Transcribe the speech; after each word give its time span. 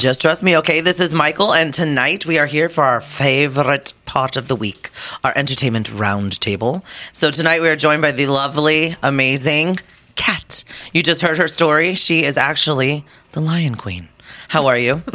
Just 0.00 0.22
trust 0.22 0.42
me, 0.42 0.56
okay? 0.56 0.80
This 0.80 0.98
is 0.98 1.14
Michael, 1.14 1.52
and 1.52 1.74
tonight 1.74 2.24
we 2.24 2.38
are 2.38 2.46
here 2.46 2.70
for 2.70 2.84
our 2.84 3.02
favorite 3.02 3.92
part 4.06 4.38
of 4.38 4.48
the 4.48 4.56
week, 4.56 4.88
our 5.22 5.34
entertainment 5.36 5.88
roundtable. 5.88 6.82
So 7.12 7.30
tonight 7.30 7.60
we 7.60 7.68
are 7.68 7.76
joined 7.76 8.00
by 8.00 8.12
the 8.12 8.26
lovely, 8.26 8.96
amazing 9.02 9.76
Kat. 10.16 10.64
You 10.94 11.02
just 11.02 11.20
heard 11.20 11.36
her 11.36 11.48
story. 11.48 11.96
She 11.96 12.24
is 12.24 12.38
actually 12.38 13.04
the 13.32 13.40
Lion 13.40 13.74
Queen. 13.74 14.08
How 14.48 14.68
are 14.68 14.78
you? 14.78 15.02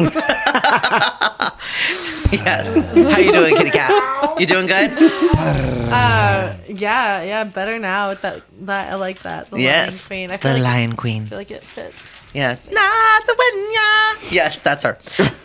yes. 2.31 2.87
How 2.93 3.17
you 3.17 3.31
doing, 3.31 3.55
Kitty 3.55 3.71
Cat? 3.71 4.39
You 4.39 4.45
doing 4.45 4.67
good? 4.67 4.91
Uh, 4.91 6.53
yeah, 6.67 7.23
yeah, 7.23 7.43
better 7.43 7.79
now 7.79 8.13
that. 8.13 8.43
That 8.61 8.93
I 8.93 8.97
like 8.97 9.23
that. 9.23 9.49
The 9.49 9.59
yes. 9.59 10.11
Lion 10.11 10.27
Queen. 10.27 10.31
I 10.31 10.37
feel 10.37 10.53
the 10.53 10.59
like, 10.59 10.63
Lion 10.63 10.95
Queen. 10.95 11.23
I 11.23 11.25
feel 11.25 11.37
like 11.39 11.49
it 11.49 11.63
fits. 11.63 12.14
Yes. 12.35 12.67
Nazawenya. 12.67 14.31
Yes, 14.31 14.61
that's 14.61 14.83
her. 14.83 14.97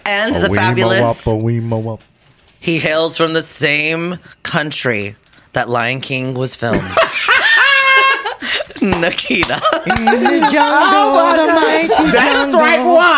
And 0.06 0.34
the 0.34 0.46
A 0.46 0.50
wee 0.50 0.56
mo 0.56 0.60
fabulous. 0.60 1.26
up, 1.26 1.32
a 1.32 1.36
wee 1.36 1.60
mo 1.60 1.94
up. 1.94 2.00
He 2.58 2.78
hails 2.78 3.16
from 3.16 3.32
the 3.32 3.42
same 3.42 4.16
country 4.42 5.14
that 5.52 5.68
Lion 5.68 6.00
King 6.00 6.34
was 6.34 6.54
filmed. 6.56 6.82
Nikita. 8.82 9.60
That's 12.12 12.48
strike 12.48 12.84
one. 12.84 13.09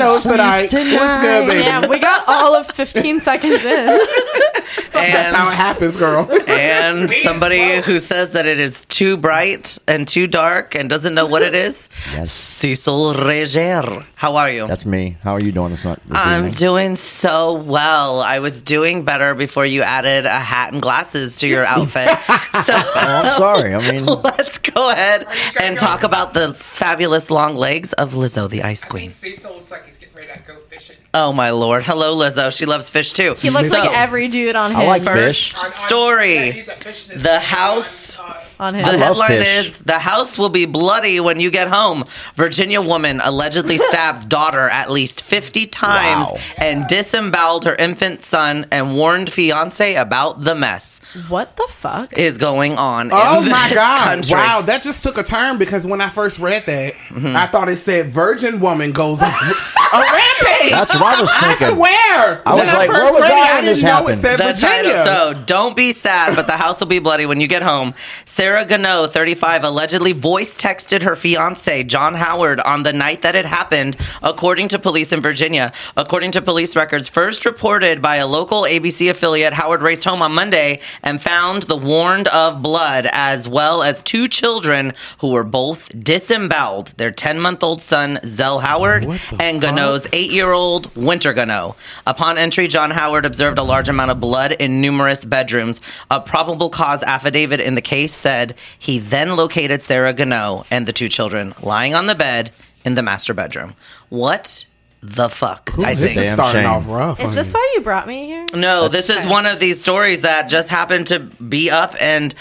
We 0.00 0.36
not 0.36 0.68
doing 0.68 0.68
those 0.68 0.68
tonight. 0.68 0.72
What's 1.00 1.24
good, 1.24 1.48
baby? 1.48 1.60
Yeah, 1.64 1.86
we 1.88 1.98
got 1.98 2.24
all 2.26 2.54
of 2.56 2.66
15 2.68 3.20
seconds 3.20 3.64
in. 3.64 3.86
That's 4.92 5.36
how 5.36 5.46
it 5.50 5.54
happens, 5.56 5.96
girl. 5.96 6.28
and 6.48 7.10
somebody 7.28 7.80
who 7.80 7.98
says 7.98 8.32
that 8.32 8.46
it 8.46 8.60
is 8.60 8.84
too 8.86 9.16
bright 9.16 9.78
and 9.88 10.06
too 10.06 10.26
dark 10.26 10.74
and 10.74 10.88
doesn't 10.88 11.14
know 11.14 11.26
what 11.26 11.42
it 11.42 11.54
is. 11.54 11.88
Yes. 12.12 12.30
Cecil 12.30 13.14
Reger. 13.14 14.04
How 14.14 14.36
are 14.36 14.50
you? 14.50 14.66
That's 14.66 14.84
me. 14.86 15.16
How 15.22 15.32
are 15.34 15.40
you 15.42 15.52
doing 15.52 15.70
this, 15.70 15.82
this 15.84 15.98
I'm 16.10 16.38
evening? 16.46 16.52
doing 16.54 16.96
so 16.96 17.54
well. 17.54 18.20
I 18.20 18.40
was 18.40 18.62
doing 18.62 19.04
better 19.04 19.34
before 19.34 19.64
you 19.66 19.82
added 19.82 20.26
a 20.26 20.30
hat 20.30 20.72
and 20.72 20.82
glasses 20.82 21.36
to 21.36 21.48
your 21.48 21.64
outfit. 21.64 22.08
so 22.64 22.74
Oh, 22.76 22.92
I'm 22.96 23.36
sorry. 23.36 23.74
I 23.74 23.90
mean, 23.90 24.04
let's 24.04 24.58
go 24.58 24.90
ahead 24.90 25.26
and 25.60 25.78
talk 25.78 26.02
about 26.02 26.34
the 26.34 26.52
fabulous 26.54 27.30
long 27.30 27.54
legs 27.54 27.92
of 27.94 28.12
Lizzo, 28.12 28.48
the 28.50 28.62
Ice 28.62 28.84
Queen. 28.84 29.10
Cecil 29.10 29.54
looks 29.54 29.70
like 29.70 29.89
he's 30.32 30.40
getting 30.40 30.54
ready 30.56 30.62
to 30.62 30.62
go 30.62 30.68
fishing. 30.68 30.96
Oh 31.12 31.32
my 31.32 31.50
lord! 31.50 31.82
Hello, 31.84 32.16
Lizzo. 32.16 32.56
She 32.56 32.66
loves 32.66 32.88
fish 32.88 33.12
too. 33.12 33.34
He 33.38 33.50
looks 33.50 33.70
So, 33.70 33.78
like 33.78 33.90
every 33.96 34.28
dude 34.28 34.54
on 34.56 34.70
I 34.72 34.78
his. 34.80 34.88
like 34.88 35.02
First 35.02 35.58
fish. 35.58 35.70
story. 35.72 36.34
Yeah, 36.34 36.50
he's 36.52 36.68
a 36.68 36.72
fishing 36.76 37.18
The 37.18 37.40
house- 37.40 38.16
uh, 38.18 38.36
on 38.60 38.74
his. 38.74 38.84
The 38.84 38.92
love 38.92 39.00
headline 39.00 39.28
fish. 39.30 39.66
is 39.66 39.78
The 39.78 39.98
house 39.98 40.38
will 40.38 40.48
be 40.50 40.66
bloody 40.66 41.18
when 41.20 41.40
you 41.40 41.50
get 41.50 41.68
home. 41.68 42.04
Virginia 42.36 42.80
woman 42.80 43.20
allegedly 43.24 43.76
stabbed 43.90 44.28
daughter 44.28 44.68
at 44.70 44.90
least 44.90 45.22
50 45.22 45.66
times 45.66 46.26
Wow. 46.30 46.38
and 46.58 46.86
disemboweled 46.86 47.64
her 47.64 47.74
infant 47.74 48.22
son 48.22 48.66
and 48.70 48.94
warned 48.94 49.32
fiance 49.32 49.94
about 49.96 50.42
the 50.44 50.54
mess 50.54 50.98
what 51.28 51.56
the 51.56 51.66
fuck? 51.68 52.16
is 52.16 52.38
going 52.38 52.78
on 52.78 53.08
Oh 53.12 53.42
in 53.42 53.50
my 53.50 53.64
this 53.68 53.74
god! 53.74 54.04
country. 54.08 54.34
Wow, 54.36 54.60
that 54.62 54.82
just 54.84 55.02
took 55.02 55.18
a 55.18 55.24
turn 55.24 55.58
because 55.58 55.84
when 55.86 56.00
I 56.00 56.08
first 56.08 56.38
read 56.38 56.66
that, 56.66 56.94
Mm-hmm. 57.10 57.34
I 57.36 57.46
thought 57.48 57.68
it 57.68 57.76
said 57.78 58.10
"virgin 58.12 58.60
woman 58.60 58.92
goes 58.92 59.20
on 59.20 59.32
a 59.92 59.98
rampage." 60.00 60.70
That's 60.72 60.94
what 60.94 61.18
I 61.18 61.20
was 61.20 61.32
thinking. 61.34 61.66
I 61.66 61.70
swear. 61.70 62.42
I 62.46 62.54
was 62.54 62.60
when 62.66 62.74
like, 62.76 62.90
first 62.90 63.02
where 63.02 63.12
was 63.14 63.22
read 63.22 63.30
it, 63.30 63.34
I 63.34 63.40
I 63.50 63.54
when 63.56 63.64
didn't 63.64 63.74
this 63.74 63.82
know 63.82 63.90
happened? 63.90 64.18
it 64.18 64.20
said 64.22 64.38
The 64.38 64.44
Virginia. 64.44 64.92
title. 64.94 65.04
So 65.04 65.42
don't 65.46 65.76
be 65.76 65.92
sad, 65.92 66.36
but 66.36 66.46
the 66.46 66.52
house 66.56 66.80
will 66.80 66.86
be 66.86 66.98
bloody 66.98 67.26
when 67.26 67.40
you 67.40 67.46
get 67.48 67.62
home. 67.62 67.94
Sarah 68.24 68.64
Gano, 68.64 69.06
35, 69.06 69.64
allegedly 69.64 70.12
voice 70.12 70.56
texted 70.60 71.02
her 71.02 71.16
fiance, 71.16 71.84
John 71.84 72.14
Howard, 72.14 72.60
on 72.60 72.82
the 72.82 72.92
night 72.92 73.22
that 73.22 73.34
it 73.34 73.44
happened, 73.46 73.96
according 74.22 74.68
to 74.68 74.78
police 74.78 75.12
in 75.12 75.20
Virginia. 75.20 75.72
According 75.96 76.32
to 76.32 76.42
police 76.42 76.76
records, 76.76 77.08
first 77.08 77.44
reported 77.44 78.00
by 78.02 78.16
a 78.16 78.26
local 78.26 78.62
ABC 78.62 79.10
affiliate, 79.10 79.52
Howard 79.54 79.82
raced 79.82 80.04
home 80.04 80.22
on 80.22 80.32
Monday 80.32 80.80
and 81.02 81.20
found 81.20 81.64
the 81.64 81.76
warned 81.76 82.28
of 82.28 82.62
blood, 82.62 83.06
as 83.12 83.48
well 83.48 83.82
as 83.82 84.00
two 84.00 84.28
children 84.28 84.92
who 85.18 85.28
were 85.30 85.44
both 85.44 85.90
disemboweled 86.02 86.88
their 86.98 87.10
10 87.10 87.40
month 87.40 87.62
old 87.62 87.82
son, 87.82 88.18
Zell 88.24 88.60
Howard, 88.60 89.04
and 89.04 89.18
fuck? 89.18 89.62
Gano's 89.80 90.06
eight 90.12 90.30
year 90.30 90.52
old 90.52 90.94
Winter 90.96 91.32
Gano. 91.32 91.76
Upon 92.06 92.38
entry, 92.38 92.68
John 92.68 92.90
Howard 92.90 93.24
observed 93.24 93.58
a 93.58 93.62
large 93.62 93.88
amount 93.88 94.10
of 94.10 94.20
blood 94.20 94.52
in 94.52 94.80
numerous 94.80 95.24
bedrooms. 95.24 95.80
A 96.10 96.20
probable 96.20 96.70
cause 96.70 97.02
affidavit 97.02 97.60
in 97.60 97.74
the 97.74 97.82
case 97.82 98.12
said 98.12 98.56
he 98.78 98.98
then 98.98 99.36
located 99.36 99.82
Sarah 99.82 100.12
Gano 100.12 100.64
and 100.70 100.86
the 100.86 100.92
two 100.92 101.08
children 101.08 101.54
lying 101.62 101.94
on 101.94 102.06
the 102.06 102.14
bed 102.14 102.50
in 102.84 102.94
the 102.94 103.02
master 103.02 103.34
bedroom. 103.34 103.74
What 104.08 104.66
the 105.02 105.28
fuck? 105.28 105.70
I 105.78 105.94
this 105.94 106.14
think. 106.14 106.26
is 106.26 106.32
starting 106.32 106.62
shame. 106.62 106.70
off 106.70 106.86
rough. 106.86 107.20
Is 107.20 107.34
this 107.34 107.52
you. 107.52 107.58
why 107.58 107.72
you 107.74 107.80
brought 107.80 108.06
me 108.06 108.26
here? 108.26 108.46
No, 108.54 108.88
this 108.88 109.08
is 109.08 109.26
one 109.26 109.46
of 109.46 109.58
these 109.58 109.80
stories 109.80 110.22
that 110.22 110.48
just 110.48 110.68
happened 110.68 111.08
to 111.08 111.20
be 111.20 111.70
up 111.70 111.94
and 112.00 112.34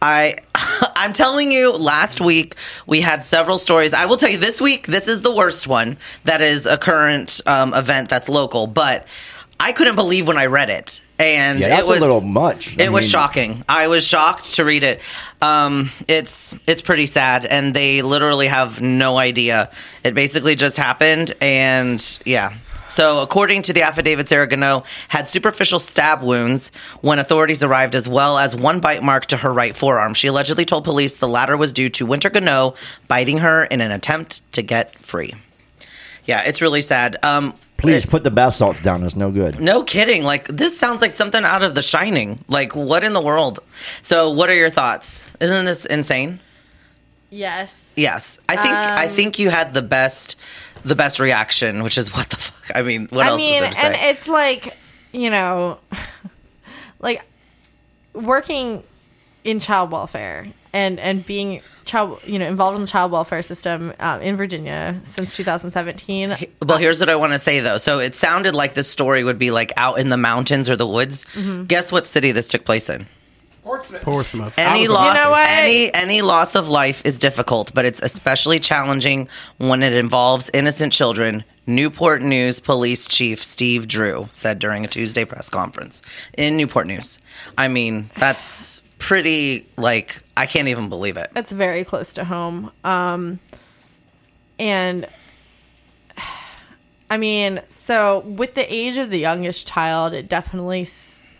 I 0.00 0.36
I'm 0.54 1.12
telling 1.12 1.52
you 1.52 1.72
last 1.72 2.20
week 2.20 2.54
we 2.86 3.00
had 3.00 3.22
several 3.22 3.58
stories. 3.58 3.92
I 3.92 4.06
will 4.06 4.16
tell 4.16 4.30
you 4.30 4.38
this 4.38 4.60
week 4.60 4.86
this 4.86 5.08
is 5.08 5.22
the 5.22 5.34
worst 5.34 5.66
one 5.66 5.96
that 6.24 6.40
is 6.40 6.66
a 6.66 6.78
current 6.78 7.40
um, 7.46 7.74
event 7.74 8.08
that's 8.08 8.28
local, 8.28 8.66
but 8.66 9.06
I 9.58 9.72
couldn't 9.72 9.96
believe 9.96 10.28
when 10.28 10.38
I 10.38 10.46
read 10.46 10.70
it. 10.70 11.00
And 11.18 11.60
Yeah, 11.60 11.78
it 11.78 11.86
was 11.86 11.96
a 11.96 12.00
little 12.00 12.20
much. 12.20 12.78
I 12.78 12.84
It 12.84 12.92
was 12.92 13.08
shocking. 13.08 13.64
I 13.68 13.88
was 13.88 14.06
shocked 14.06 14.54
to 14.54 14.64
read 14.64 14.84
it. 14.84 15.00
Um, 15.40 15.90
it's 16.08 16.58
it's 16.66 16.82
pretty 16.82 17.06
sad, 17.06 17.46
and 17.46 17.72
they 17.72 18.02
literally 18.02 18.48
have 18.48 18.82
no 18.82 19.16
idea. 19.16 19.70
It 20.04 20.14
basically 20.14 20.56
just 20.56 20.76
happened, 20.76 21.32
and 21.40 22.18
yeah. 22.26 22.52
So, 22.88 23.20
according 23.20 23.62
to 23.62 23.72
the 23.72 23.82
affidavit, 23.82 24.28
Sarah 24.28 24.46
Gano 24.46 24.84
had 25.08 25.26
superficial 25.26 25.78
stab 25.80 26.22
wounds 26.22 26.70
when 27.00 27.18
authorities 27.18 27.62
arrived, 27.64 27.94
as 27.96 28.08
well 28.08 28.38
as 28.38 28.54
one 28.54 28.78
bite 28.80 29.02
mark 29.02 29.26
to 29.26 29.36
her 29.38 29.52
right 29.52 29.76
forearm. 29.76 30.14
She 30.14 30.28
allegedly 30.28 30.64
told 30.64 30.84
police 30.84 31.16
the 31.16 31.26
latter 31.28 31.56
was 31.56 31.72
due 31.72 31.88
to 31.90 32.06
Winter 32.06 32.30
Gano 32.30 32.74
biting 33.08 33.38
her 33.38 33.64
in 33.64 33.80
an 33.80 33.90
attempt 33.90 34.50
to 34.52 34.62
get 34.62 34.96
free. 34.98 35.34
Yeah, 36.26 36.42
it's 36.42 36.62
really 36.62 36.80
sad. 36.80 37.16
Um, 37.24 37.54
Please 37.76 38.06
put 38.06 38.24
the 38.24 38.30
bath 38.30 38.54
salts 38.54 38.80
down. 38.80 39.02
It's 39.02 39.16
no 39.16 39.30
good. 39.30 39.60
no 39.60 39.82
kidding. 39.84 40.22
Like 40.24 40.46
this 40.46 40.78
sounds 40.78 41.02
like 41.02 41.10
something 41.10 41.44
out 41.44 41.62
of 41.62 41.74
The 41.74 41.82
Shining. 41.82 42.42
Like 42.48 42.74
what 42.74 43.04
in 43.04 43.12
the 43.12 43.20
world? 43.20 43.58
So, 44.00 44.30
what 44.30 44.48
are 44.48 44.54
your 44.54 44.70
thoughts? 44.70 45.28
Isn't 45.40 45.64
this 45.66 45.84
insane? 45.84 46.40
Yes. 47.30 47.92
Yes, 47.96 48.38
I 48.48 48.56
think 48.56 48.74
I 48.74 49.06
Um, 49.06 49.12
think 49.12 49.38
you 49.38 49.50
had 49.50 49.74
the 49.74 49.82
best 49.82 50.36
the 50.86 50.94
best 50.94 51.18
reaction, 51.18 51.82
which 51.82 51.98
is 51.98 52.14
what 52.14 52.28
the 52.30 52.36
fuck. 52.36 52.76
I 52.76 52.82
mean, 52.82 53.08
what 53.10 53.26
I 53.26 53.30
else 53.30 53.42
mean, 53.42 53.54
is 53.54 53.60
there 53.60 53.70
to 53.70 53.76
say? 53.76 53.86
and 53.86 54.16
it's 54.16 54.28
like, 54.28 54.76
you 55.12 55.30
know, 55.30 55.78
like 57.00 57.22
working 58.12 58.82
in 59.44 59.60
child 59.60 59.90
welfare 59.90 60.46
and 60.72 60.98
and 61.00 61.26
being 61.26 61.60
child, 61.84 62.20
you 62.24 62.38
know, 62.38 62.46
involved 62.46 62.76
in 62.76 62.82
the 62.82 62.88
child 62.88 63.12
welfare 63.12 63.42
system 63.42 63.92
um, 64.00 64.20
in 64.22 64.36
Virginia 64.36 65.00
since 65.04 65.36
2017. 65.36 66.36
well, 66.66 66.78
here's 66.78 67.00
what 67.00 67.08
I 67.08 67.16
want 67.16 67.32
to 67.32 67.38
say 67.38 67.60
though. 67.60 67.78
So 67.78 67.98
it 67.98 68.14
sounded 68.14 68.54
like 68.54 68.74
this 68.74 68.88
story 68.88 69.24
would 69.24 69.38
be 69.38 69.50
like 69.50 69.72
out 69.76 69.98
in 69.98 70.08
the 70.08 70.16
mountains 70.16 70.70
or 70.70 70.76
the 70.76 70.86
woods. 70.86 71.24
Mm-hmm. 71.26 71.64
Guess 71.64 71.92
what 71.92 72.06
city 72.06 72.32
this 72.32 72.48
took 72.48 72.64
place 72.64 72.88
in? 72.88 73.06
Portsmouth. 73.66 74.02
Portsmouth? 74.02 74.54
Any 74.58 74.82
was- 74.82 74.90
loss, 74.90 75.16
know 75.16 75.34
any 75.44 75.92
any 75.92 76.22
loss 76.22 76.54
of 76.54 76.68
life 76.68 77.02
is 77.04 77.18
difficult, 77.18 77.74
but 77.74 77.84
it's 77.84 78.00
especially 78.00 78.60
challenging 78.60 79.28
when 79.58 79.82
it 79.82 79.92
involves 79.92 80.48
innocent 80.54 80.92
children. 80.92 81.42
Newport 81.66 82.22
News 82.22 82.60
Police 82.60 83.08
Chief 83.08 83.42
Steve 83.42 83.88
Drew 83.88 84.28
said 84.30 84.60
during 84.60 84.84
a 84.84 84.88
Tuesday 84.88 85.24
press 85.24 85.50
conference 85.50 86.00
in 86.38 86.56
Newport 86.56 86.86
News. 86.86 87.18
I 87.58 87.66
mean, 87.66 88.08
that's 88.16 88.82
pretty 88.98 89.66
like 89.76 90.22
I 90.36 90.46
can't 90.46 90.68
even 90.68 90.88
believe 90.88 91.16
it. 91.16 91.30
It's 91.34 91.50
very 91.50 91.82
close 91.82 92.12
to 92.12 92.24
home. 92.24 92.70
Um, 92.84 93.40
and 94.60 95.08
I 97.10 97.16
mean, 97.16 97.62
so 97.68 98.20
with 98.20 98.54
the 98.54 98.72
age 98.72 98.96
of 98.96 99.10
the 99.10 99.18
youngest 99.18 99.66
child, 99.66 100.12
it 100.12 100.28
definitely, 100.28 100.84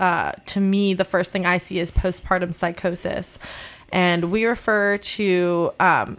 uh, 0.01 0.33
to 0.47 0.61
me, 0.61 0.95
the 0.95 1.05
first 1.05 1.31
thing 1.33 1.47
I 1.47 1.59
see 1.59 1.79
is 1.79 1.91
postpartum 1.91 2.55
psychosis. 2.55 3.39
And 3.93 4.31
we 4.31 4.45
refer 4.45 4.99
to, 4.99 5.73
um, 5.81 6.19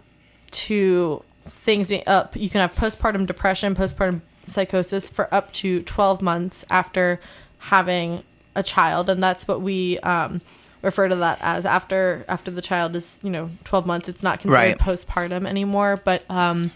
to 0.52 1.22
things 1.46 1.88
being 1.88 2.02
up. 2.06 2.34
You 2.36 2.48
can 2.50 2.60
have 2.60 2.74
postpartum 2.74 3.26
depression, 3.26 3.74
postpartum 3.74 4.22
psychosis 4.46 5.10
for 5.10 5.32
up 5.32 5.52
to 5.54 5.82
12 5.82 6.22
months 6.22 6.64
after 6.70 7.20
having 7.58 8.22
a 8.54 8.62
child. 8.62 9.08
And 9.10 9.22
that's 9.22 9.46
what 9.46 9.60
we, 9.60 9.98
um, 10.00 10.40
refer 10.80 11.08
to 11.08 11.16
that 11.16 11.38
as 11.40 11.66
after 11.66 12.24
after 12.28 12.52
the 12.52 12.62
child 12.62 12.94
is 12.94 13.18
you 13.24 13.30
know 13.30 13.50
12 13.64 13.84
months 13.84 14.08
it's 14.08 14.22
not 14.22 14.38
considered 14.38 14.54
Right. 14.54 14.78
postpartum 14.78 15.44
anymore 15.44 16.00
but 16.04 16.22
um 16.30 16.70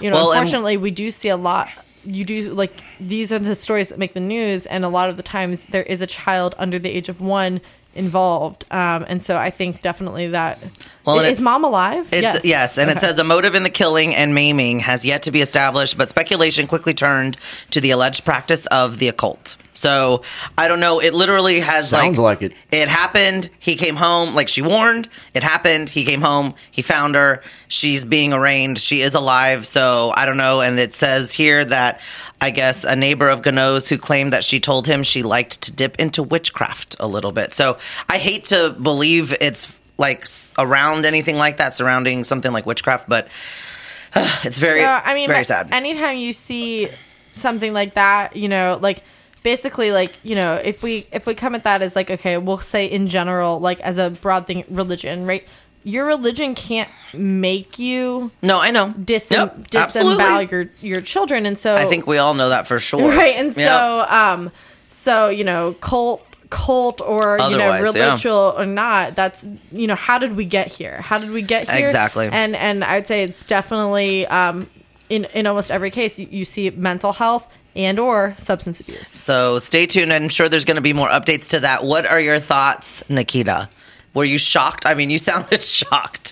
you 0.00 0.10
know 0.10 0.16
Well, 0.16 0.32
and- 0.32 0.40
unfortunately 0.40 0.76
we 0.78 0.90
do 0.90 1.12
see 1.12 1.28
a 1.28 1.36
lot 1.36 1.68
you 2.06 2.24
do 2.24 2.54
like 2.54 2.82
these 3.00 3.32
are 3.32 3.38
the 3.38 3.54
stories 3.54 3.88
that 3.88 3.98
make 3.98 4.14
the 4.14 4.20
news 4.20 4.64
and 4.66 4.84
a 4.84 4.88
lot 4.88 5.08
of 5.08 5.16
the 5.16 5.22
times 5.22 5.64
there 5.66 5.82
is 5.82 6.00
a 6.00 6.06
child 6.06 6.54
under 6.58 6.78
the 6.78 6.88
age 6.88 7.08
of 7.08 7.20
one 7.20 7.60
involved. 7.94 8.64
Um, 8.70 9.04
and 9.08 9.22
so 9.22 9.36
I 9.36 9.50
think 9.50 9.82
definitely 9.82 10.28
that. 10.28 10.58
Well, 11.04 11.18
is 11.20 11.24
it's- 11.24 11.40
mom 11.40 11.64
alive? 11.64 12.08
It's 12.12 12.44
yes, 12.44 12.78
and 12.78 12.90
it 12.90 12.98
says 12.98 13.18
a 13.18 13.24
motive 13.24 13.54
in 13.54 13.62
the 13.62 13.70
killing 13.70 14.14
and 14.14 14.34
maiming 14.34 14.80
has 14.80 15.04
yet 15.04 15.22
to 15.24 15.30
be 15.30 15.40
established, 15.40 15.96
but 15.96 16.08
speculation 16.08 16.66
quickly 16.66 16.94
turned 16.94 17.36
to 17.70 17.80
the 17.80 17.90
alleged 17.90 18.24
practice 18.24 18.66
of 18.66 18.98
the 18.98 19.08
occult. 19.08 19.56
So 19.76 20.22
I 20.58 20.68
don't 20.68 20.80
know. 20.80 21.00
It 21.00 21.14
literally 21.14 21.60
has 21.60 21.90
Sounds 21.90 22.18
like 22.18 22.42
it. 22.42 22.54
It 22.72 22.88
happened. 22.88 23.48
He 23.58 23.76
came 23.76 23.96
home, 23.96 24.34
like 24.34 24.48
she 24.48 24.62
warned. 24.62 25.08
It 25.34 25.42
happened. 25.42 25.88
He 25.88 26.04
came 26.04 26.22
home. 26.22 26.54
He 26.70 26.82
found 26.82 27.14
her. 27.14 27.42
She's 27.68 28.04
being 28.04 28.32
arraigned. 28.32 28.78
She 28.78 29.00
is 29.00 29.14
alive. 29.14 29.66
So 29.66 30.12
I 30.16 30.26
don't 30.26 30.36
know. 30.38 30.60
And 30.60 30.78
it 30.78 30.94
says 30.94 31.32
here 31.32 31.64
that 31.64 32.00
I 32.40 32.50
guess 32.50 32.84
a 32.84 32.96
neighbor 32.96 33.28
of 33.28 33.42
Gano's 33.42 33.88
who 33.88 33.98
claimed 33.98 34.32
that 34.32 34.44
she 34.44 34.60
told 34.60 34.86
him 34.86 35.02
she 35.02 35.22
liked 35.22 35.62
to 35.62 35.72
dip 35.72 35.96
into 35.96 36.22
witchcraft 36.22 36.96
a 37.00 37.06
little 37.06 37.32
bit. 37.32 37.54
So 37.54 37.78
I 38.08 38.18
hate 38.18 38.44
to 38.44 38.74
believe 38.80 39.34
it's 39.40 39.80
like 39.98 40.26
around 40.58 41.06
anything 41.06 41.36
like 41.36 41.56
that 41.58 41.74
surrounding 41.74 42.24
something 42.24 42.52
like 42.52 42.66
witchcraft, 42.66 43.08
but 43.08 43.28
it's 44.44 44.58
very, 44.58 44.80
So, 44.80 44.86
I 44.86 45.14
mean, 45.14 45.28
very 45.28 45.44
sad. 45.44 45.72
Anytime 45.72 46.18
you 46.18 46.32
see 46.32 46.88
something 47.32 47.72
like 47.72 47.94
that, 47.94 48.36
you 48.36 48.48
know, 48.48 48.78
like 48.80 49.02
basically, 49.46 49.92
like 49.92 50.12
you 50.24 50.34
know, 50.34 50.56
if 50.56 50.82
we 50.82 51.06
if 51.12 51.24
we 51.24 51.32
come 51.36 51.54
at 51.54 51.62
that 51.62 51.80
as 51.80 51.94
like, 51.94 52.10
okay, 52.10 52.36
we'll 52.36 52.58
say 52.58 52.84
in 52.86 53.06
general, 53.06 53.60
like 53.60 53.80
as 53.80 53.96
a 53.96 54.10
broad 54.10 54.44
thing, 54.48 54.64
religion, 54.68 55.24
right? 55.24 55.46
Your 55.84 56.04
religion 56.04 56.56
can't 56.56 56.90
make 57.14 57.78
you 57.78 58.32
no, 58.42 58.58
I 58.60 58.72
know. 58.72 58.92
dis- 58.92 59.30
Yep, 59.30 59.70
disembowel 59.70 60.42
your 60.42 60.68
your 60.80 61.00
children, 61.00 61.46
and 61.46 61.56
so 61.56 61.76
I 61.76 61.84
think 61.84 62.08
we 62.08 62.18
all 62.18 62.34
know 62.34 62.48
that 62.48 62.66
for 62.66 62.80
sure. 62.80 63.08
right, 63.16 63.36
and 63.36 63.54
so 63.54 64.04
um, 64.08 64.50
so 64.88 65.28
you 65.28 65.44
know, 65.44 65.74
cult 65.74 66.26
cult 66.50 67.00
or 67.00 67.38
you 67.48 67.56
know 67.56 67.70
Otherwise, 67.70 67.94
yeah. 67.94 68.04
religious 68.06 68.26
or 68.58 68.66
not 68.66 69.14
that's 69.14 69.46
you 69.70 69.86
know 69.86 69.94
how 69.96 70.18
did 70.18 70.36
we 70.36 70.44
get 70.44 70.68
here 70.68 71.00
how 71.00 71.18
did 71.18 71.30
we 71.30 71.42
get 71.42 71.68
here 71.68 71.84
Exactly. 71.84 72.28
and 72.30 72.54
and 72.54 72.84
i'd 72.84 73.04
say 73.08 73.24
it's 73.24 73.42
definitely 73.44 74.24
um 74.28 74.68
in 75.08 75.24
in 75.34 75.48
almost 75.48 75.72
every 75.72 75.90
case 75.90 76.20
you, 76.20 76.28
you 76.30 76.44
see 76.44 76.70
mental 76.70 77.12
health 77.12 77.48
and 77.76 77.98
or 78.00 78.34
substance 78.38 78.80
abuse 78.80 79.08
So 79.08 79.58
stay 79.58 79.86
tuned. 79.86 80.12
I'm 80.12 80.28
sure 80.28 80.48
there's 80.48 80.64
going 80.64 80.76
to 80.76 80.82
be 80.82 80.92
more 80.92 81.08
updates 81.08 81.50
to 81.50 81.60
that. 81.60 81.84
What 81.84 82.06
are 82.06 82.20
your 82.20 82.38
thoughts, 82.38 83.08
Nikita? 83.08 83.68
Were 84.14 84.24
you 84.24 84.38
shocked? 84.38 84.86
I 84.86 84.94
mean, 84.94 85.10
you 85.10 85.18
sounded 85.18 85.62
shocked. 85.62 86.25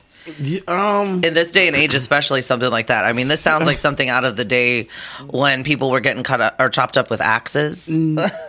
Um, 0.67 1.23
In 1.25 1.35
this 1.35 1.51
day 1.51 1.69
and 1.69 1.77
age, 1.77 1.95
especially 1.95 2.43
something 2.43 2.71
like 2.71 2.89
that. 2.89 3.05
I 3.05 3.13
mean, 3.13 3.29
this 3.29 3.41
sounds 3.41 3.67
like 3.67 3.79
something 3.79 4.09
out 4.09 4.25
of 4.25 4.37
the 4.37 4.45
day 4.45 4.89
when 5.29 5.65
people 5.65 5.91
were 5.91 6.01
getting 6.01 6.23
cut 6.23 6.41
up 6.41 6.57
or 6.59 6.69
chopped 6.69 6.97
up 6.97 7.11
with 7.11 7.21
axes. 7.21 7.89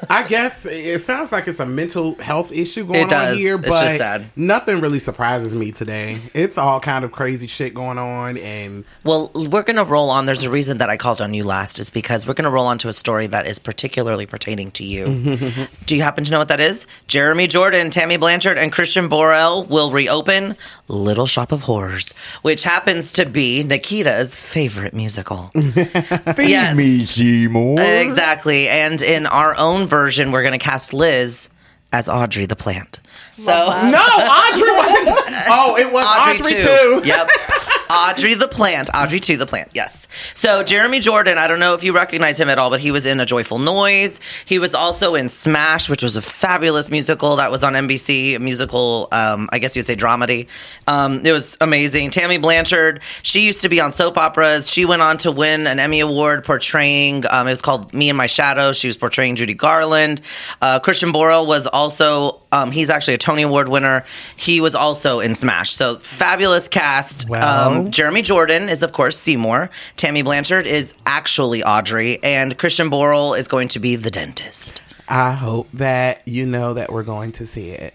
I 0.10 0.25
guess 0.27 0.66
it 0.66 1.00
sounds 1.00 1.31
like 1.31 1.48
it's 1.48 1.60
a 1.60 1.66
mental 1.66 2.16
health 2.16 2.51
issue 2.51 2.86
going 2.86 3.12
on 3.13 3.36
here, 3.36 3.57
but 3.57 4.22
nothing 4.36 4.81
really 4.81 5.00
surprises 5.00 5.56
me 5.56 5.72
today. 5.72 6.19
It's 6.33 6.57
all 6.57 6.80
kind 6.80 7.06
of 7.06 7.12
crazy 7.12 7.48
shit 7.48 7.74
going 7.74 7.98
on, 7.98 8.38
and 8.38 8.86
Well, 9.04 9.31
we're 9.36 9.63
to 9.63 9.83
roll 9.83 10.10
on. 10.10 10.25
There's 10.25 10.44
a 10.44 10.50
reason 10.50 10.78
that 10.80 10.89
I 10.89 10.98
called 10.98 11.21
on 11.21 11.33
you 11.33 11.44
last, 11.44 11.80
is 11.80 11.89
because 11.89 12.25
we're 12.28 12.33
going 12.33 12.45
to 12.45 12.51
roll 12.51 12.68
on 12.68 12.78
to 12.80 12.88
a 12.88 12.94
story 12.94 13.28
that 13.28 13.45
is 13.48 13.60
particularly 13.60 14.25
pertaining 14.25 14.71
to 14.71 14.83
you. 14.83 15.06
Do 15.86 15.95
you 15.95 16.01
happen 16.01 16.24
to 16.24 16.31
know 16.31 16.39
what 16.39 16.48
that 16.50 16.60
is? 16.60 16.88
Jeremy 17.07 17.48
Jordan, 17.48 17.89
Tammy 17.89 18.18
Blanchard, 18.18 18.57
and 18.57 18.71
Christian 18.71 19.10
Borle 19.10 19.68
will 19.68 19.92
reopen 19.92 20.56
Little 20.88 21.25
Shop 21.25 21.51
of 21.51 21.64
Horrors, 21.65 22.13
which 22.44 22.63
happens 22.63 23.13
to 23.13 23.25
be 23.25 23.63
Nikita's 23.63 24.35
favorite 24.35 24.94
musical. 24.94 25.50
yes. 25.56 26.75
Me, 26.77 27.03
Seymour. 27.06 27.77
Exactly. 27.79 28.67
And 28.69 29.01
in 29.01 29.25
our 29.25 29.57
own 29.57 29.88
version, 29.88 30.31
we're 30.31 30.44
going 30.44 30.53
to 30.53 30.59
cast 30.59 30.94
Liz 30.94 31.50
as 31.91 32.07
Audrey 32.07 32.45
the 32.45 32.56
plant. 32.56 33.00
So. 33.38 33.45
no, 33.45 33.51
Audrey 33.51 34.71
wasn't. 34.71 35.35
Oh, 35.47 35.75
it 35.77 35.91
was 35.91 36.06
Audrey, 36.06 36.56
too. 36.56 37.01
Yep. 37.07 37.29
Audrey 37.95 38.33
the 38.33 38.47
plant. 38.47 38.89
Audrey 38.94 39.19
2 39.19 39.38
the 39.38 39.45
plant. 39.45 39.69
Yes. 39.74 40.07
So 40.33 40.63
Jeremy 40.63 41.00
Jordan, 41.00 41.38
I 41.38 41.47
don't 41.47 41.59
know 41.59 41.75
if 41.75 41.83
you 41.83 41.94
recognize 41.94 42.39
him 42.39 42.50
at 42.50 42.59
all, 42.59 42.69
but 42.69 42.81
he 42.81 42.92
was 42.92 43.06
in 43.06 43.19
A 43.21 43.25
Joyful 43.25 43.57
Noise. 43.57 44.19
He 44.45 44.59
was 44.59 44.75
also 44.75 45.15
in 45.15 45.30
Smash, 45.30 45.89
which 45.89 46.03
was 46.03 46.18
a 46.18 46.21
fabulous 46.21 46.89
musical 46.89 47.38
that 47.38 47.51
was 47.51 47.63
on 47.63 47.74
NBC, 47.74 48.36
a 48.36 48.39
musical, 48.39 49.07
um, 49.12 49.50
I 49.51 49.59
guess 49.59 49.75
you 49.75 49.80
would 49.80 49.86
say 49.86 49.95
dramedy. 49.95 50.47
Um, 50.88 51.25
it 51.25 51.31
was 51.31 51.57
amazing. 51.62 52.09
Tammy 52.09 52.38
Blanchard, 52.38 53.01
she 53.24 53.45
used 53.45 53.62
to 53.62 53.69
be 53.69 53.80
on 53.80 53.94
soap 53.94 54.18
operas. 54.18 54.69
She 54.69 54.83
went 54.86 55.01
on 55.01 55.18
to 55.19 55.31
win 55.31 55.65
an 55.65 55.80
Emmy 55.80 56.01
Award 56.01 56.44
portraying, 56.44 57.24
um, 57.31 57.47
it 57.47 57.51
was 57.51 57.62
called 57.62 57.94
Me 57.94 58.09
and 58.09 58.18
My 58.18 58.27
Shadow. 58.27 58.74
She 58.74 58.88
was 58.88 58.97
portraying 58.97 59.38
Judy 59.38 59.53
Garland. 59.53 60.21
Uh, 60.62 60.80
Christian 60.80 61.13
Borle 61.13 61.47
was 61.47 61.65
also, 61.65 62.42
um, 62.51 62.71
he's 62.71 62.89
actually 62.89 63.13
a 63.13 63.19
Tony 63.19 63.44
Award 63.44 63.69
winner. 63.69 64.03
He 64.36 64.59
was 64.59 64.75
also 64.75 65.21
in 65.21 65.33
Smash. 65.33 65.71
So 65.71 65.95
fabulous 65.95 66.68
cast. 66.68 67.30
Well. 67.30 67.84
Jeremy 67.89 68.21
Jordan 68.21 68.69
is, 68.69 68.83
of 68.83 68.91
course, 68.91 69.17
Seymour. 69.17 69.69
Tammy 69.95 70.21
Blanchard 70.21 70.67
is 70.67 70.95
actually 71.05 71.63
Audrey. 71.63 72.21
And 72.23 72.57
Christian 72.57 72.89
Borle 72.89 73.37
is 73.37 73.47
going 73.47 73.67
to 73.69 73.79
be 73.79 73.95
the 73.95 74.11
dentist. 74.11 74.81
I 75.07 75.31
hope 75.34 75.69
that 75.74 76.22
you 76.28 76.46
know 76.46 76.74
that 76.74 76.92
we're 76.92 77.04
going 77.04 77.31
to 77.34 77.46
see 77.46 77.69
it. 77.69 77.94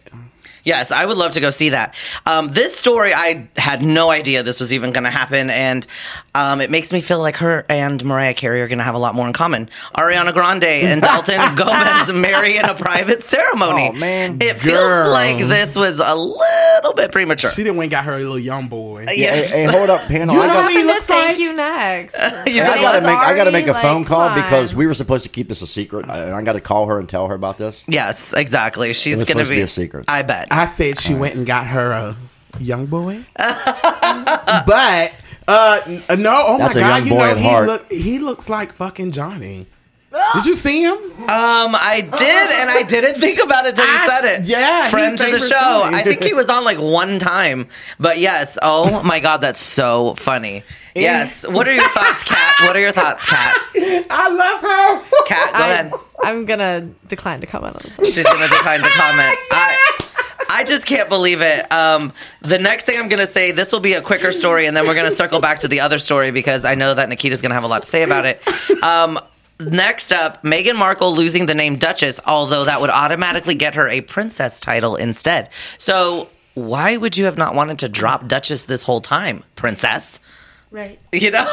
Yes, 0.62 0.92
I 0.92 1.06
would 1.06 1.16
love 1.16 1.32
to 1.32 1.40
go 1.40 1.48
see 1.48 1.70
that. 1.70 1.94
Um, 2.26 2.48
this 2.48 2.76
story, 2.76 3.14
I 3.14 3.48
had 3.56 3.82
no 3.82 4.10
idea 4.10 4.42
this 4.42 4.60
was 4.60 4.74
even 4.74 4.92
going 4.92 5.04
to 5.04 5.10
happen, 5.10 5.48
and 5.48 5.86
um, 6.34 6.60
it 6.60 6.70
makes 6.70 6.92
me 6.92 7.00
feel 7.00 7.18
like 7.18 7.38
her 7.38 7.64
and 7.70 8.04
Mariah 8.04 8.34
Carey 8.34 8.60
are 8.60 8.68
going 8.68 8.76
to 8.78 8.84
have 8.84 8.94
a 8.94 8.98
lot 8.98 9.14
more 9.14 9.26
in 9.26 9.32
common. 9.32 9.70
Ariana 9.94 10.34
Grande 10.34 10.64
and 10.64 11.00
Dalton 11.10 11.54
Gomez 11.54 12.12
marry 12.12 12.58
in 12.58 12.64
a 12.66 12.74
private 12.74 13.22
ceremony. 13.22 13.88
Oh, 13.90 13.98
man. 13.98 14.36
it 14.42 14.58
feels 14.58 15.10
like 15.10 15.38
this 15.38 15.76
was 15.76 15.98
a 15.98 16.14
little 16.14 16.92
bit 16.94 17.10
premature. 17.10 17.50
She 17.50 17.62
didn't 17.62 17.78
went 17.78 17.86
and 17.86 17.92
got 17.92 18.04
her 18.04 18.18
little 18.18 18.38
young 18.38 18.68
boy. 18.68 19.06
Hey, 19.08 19.14
yes. 19.20 19.50
hey, 19.50 19.64
hold 19.64 19.88
up, 19.88 20.02
panel. 20.08 20.34
You 20.34 20.42
I 20.42 20.46
know 20.46 20.52
got, 20.52 20.62
what 20.64 20.72
he 20.72 20.76
Happened 20.76 20.88
to 20.90 20.94
looks 20.94 21.06
thank 21.06 21.28
like- 21.30 21.38
you 21.38 21.52
next 21.56 22.14
You 22.46 22.60
I 22.60 22.66
said 22.66 22.80
gotta 22.82 23.00
make, 23.00 23.16
I 23.16 23.34
gotta 23.34 23.50
Sorry, 23.50 23.62
make 23.64 23.66
a 23.66 23.74
phone 23.80 24.04
call 24.04 24.34
because 24.34 24.74
we 24.74 24.86
were 24.86 24.94
supposed 24.94 25.22
to 25.24 25.30
keep 25.30 25.48
this 25.48 25.62
a 25.62 25.66
secret. 25.66 26.06
I, 26.10 26.32
I 26.36 26.42
got 26.42 26.52
to 26.52 26.60
call 26.60 26.84
her 26.86 26.99
and 27.00 27.08
tell 27.08 27.26
her 27.26 27.34
about 27.34 27.58
this. 27.58 27.84
Yes, 27.88 28.32
exactly. 28.32 28.92
She's 28.92 29.24
going 29.24 29.44
to 29.44 29.50
be, 29.50 29.56
be 29.56 29.62
a 29.62 29.66
secret. 29.66 30.04
I 30.08 30.22
bet. 30.22 30.48
I 30.52 30.66
said 30.66 30.98
she 31.00 31.14
went 31.14 31.34
and 31.34 31.44
got 31.46 31.66
her 31.66 31.90
a 31.90 32.16
young 32.60 32.86
boy, 32.86 33.24
but 33.36 35.14
uh, 35.48 35.80
no. 36.18 36.42
Oh 36.46 36.58
That's 36.58 36.74
my 36.76 36.80
god! 36.80 36.96
young 36.98 37.04
You 37.06 37.10
boy 37.10 37.18
know 37.30 37.34
he 37.36 37.48
heart. 37.48 37.66
look 37.66 37.90
he 37.92 38.18
looks 38.18 38.48
like 38.48 38.72
fucking 38.72 39.12
Johnny. 39.12 39.66
Did 40.34 40.46
you 40.46 40.54
see 40.54 40.82
him? 40.82 40.94
Um, 40.94 41.76
I 41.76 42.00
did, 42.00 42.12
and 42.12 42.68
I 42.70 42.82
didn't 42.82 43.20
think 43.20 43.40
about 43.40 43.66
it 43.66 43.76
till 43.76 43.86
you 43.86 44.08
said 44.08 44.24
it. 44.24 44.44
yeah, 44.44 44.88
friend 44.90 45.16
to 45.16 45.24
the 45.24 45.38
show. 45.38 45.82
I 45.84 46.02
think 46.02 46.24
he 46.24 46.34
was 46.34 46.48
on 46.48 46.64
like 46.64 46.78
one 46.78 47.20
time, 47.20 47.68
but 48.00 48.18
yes. 48.18 48.58
Oh 48.60 49.02
my 49.04 49.20
god, 49.20 49.38
that's 49.38 49.60
so 49.60 50.14
funny. 50.14 50.64
Yes. 50.96 51.46
What 51.46 51.68
are 51.68 51.72
your 51.72 51.88
thoughts, 51.90 52.24
Kat? 52.24 52.54
What 52.62 52.74
are 52.74 52.80
your 52.80 52.90
thoughts, 52.92 53.24
Kat? 53.24 53.56
I 54.10 54.28
love 54.28 54.60
her. 54.60 55.16
Kat, 55.26 55.52
go 55.52 55.60
ahead. 55.60 55.92
I, 55.92 56.30
i'm 56.30 56.44
gonna 56.44 56.90
decline 57.06 57.40
to 57.40 57.46
comment 57.46 57.76
on 57.76 57.82
this 57.84 57.96
one. 57.96 58.06
She's 58.08 58.26
gonna 58.26 58.48
decline 58.48 58.80
to 58.80 58.88
comment. 58.88 59.36
I, 59.52 59.76
I 60.50 60.64
just 60.64 60.86
can't 60.86 61.08
believe 61.08 61.40
it. 61.40 61.70
Um, 61.72 62.12
the 62.42 62.58
next 62.58 62.84
thing 62.84 62.98
I'm 62.98 63.08
gonna 63.08 63.26
say, 63.26 63.52
this 63.52 63.72
will 63.72 63.80
be 63.80 63.92
a 63.92 64.02
quicker 64.02 64.32
story, 64.32 64.66
and 64.66 64.76
then 64.76 64.86
we're 64.86 64.96
gonna 64.96 65.10
circle 65.12 65.40
back 65.40 65.60
to 65.60 65.68
the 65.68 65.80
other 65.80 65.98
story 66.00 66.32
because 66.32 66.64
I 66.64 66.74
know 66.74 66.94
that 66.94 67.08
Nikita's 67.08 67.40
gonna 67.40 67.54
have 67.54 67.64
a 67.64 67.68
lot 67.68 67.82
to 67.82 67.88
say 67.88 68.02
about 68.02 68.26
it. 68.26 68.42
Um, 68.82 69.20
next 69.60 70.12
up, 70.12 70.42
Meghan 70.42 70.76
Markle 70.76 71.14
losing 71.14 71.46
the 71.46 71.54
name 71.54 71.76
Duchess, 71.76 72.20
although 72.26 72.64
that 72.64 72.80
would 72.80 72.90
automatically 72.90 73.54
get 73.54 73.74
her 73.74 73.88
a 73.88 74.00
princess 74.00 74.60
title 74.60 74.96
instead. 74.96 75.52
So 75.78 76.28
why 76.54 76.96
would 76.96 77.16
you 77.16 77.26
have 77.26 77.38
not 77.38 77.54
wanted 77.54 77.78
to 77.80 77.88
drop 77.88 78.26
Duchess 78.26 78.64
this 78.64 78.82
whole 78.82 79.00
time, 79.00 79.44
princess? 79.56 80.20
right 80.70 80.98
You 81.12 81.30
know. 81.30 81.44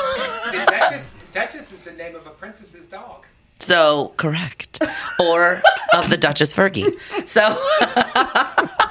Duchess, 0.51 1.25
Duchess 1.31 1.71
is 1.71 1.83
the 1.85 1.93
name 1.93 2.15
of 2.15 2.25
a 2.27 2.31
princess's 2.31 2.85
dog. 2.85 3.25
So 3.59 4.13
correct, 4.17 4.81
or 5.19 5.61
of 5.93 6.09
the 6.09 6.17
Duchess 6.17 6.53
Fergie. 6.53 6.99
So. 7.25 7.41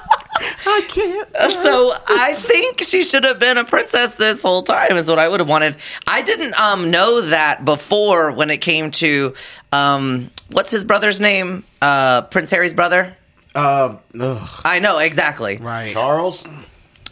I 0.67 0.85
can't. 0.89 1.29
So 1.53 1.95
I 2.09 2.35
think 2.35 2.83
she 2.83 3.03
should 3.03 3.25
have 3.25 3.39
been 3.39 3.59
a 3.59 3.65
princess 3.65 4.17
this 4.17 4.43
whole 4.43 4.63
time 4.63 4.97
is 4.97 5.09
what 5.09 5.19
I 5.19 5.29
would 5.29 5.41
have 5.41 5.49
wanted. 5.49 5.77
I 6.07 6.23
didn't 6.23 6.59
um, 6.61 6.91
know 6.91 7.21
that 7.23 7.65
before 7.65 8.33
when 8.33 8.51
it 8.51 8.61
came 8.61 8.91
to 8.93 9.35
um, 9.73 10.31
what's 10.51 10.71
his 10.71 10.85
brother's 10.85 11.21
name? 11.21 11.65
Uh, 11.81 12.23
Prince 12.23 12.51
Harry's 12.51 12.75
brother. 12.75 13.17
Uh, 13.55 13.97
ugh, 14.21 14.61
I 14.65 14.81
know 14.81 14.99
exactly. 14.99 15.57
right. 15.57 15.93
Charles 15.93 16.47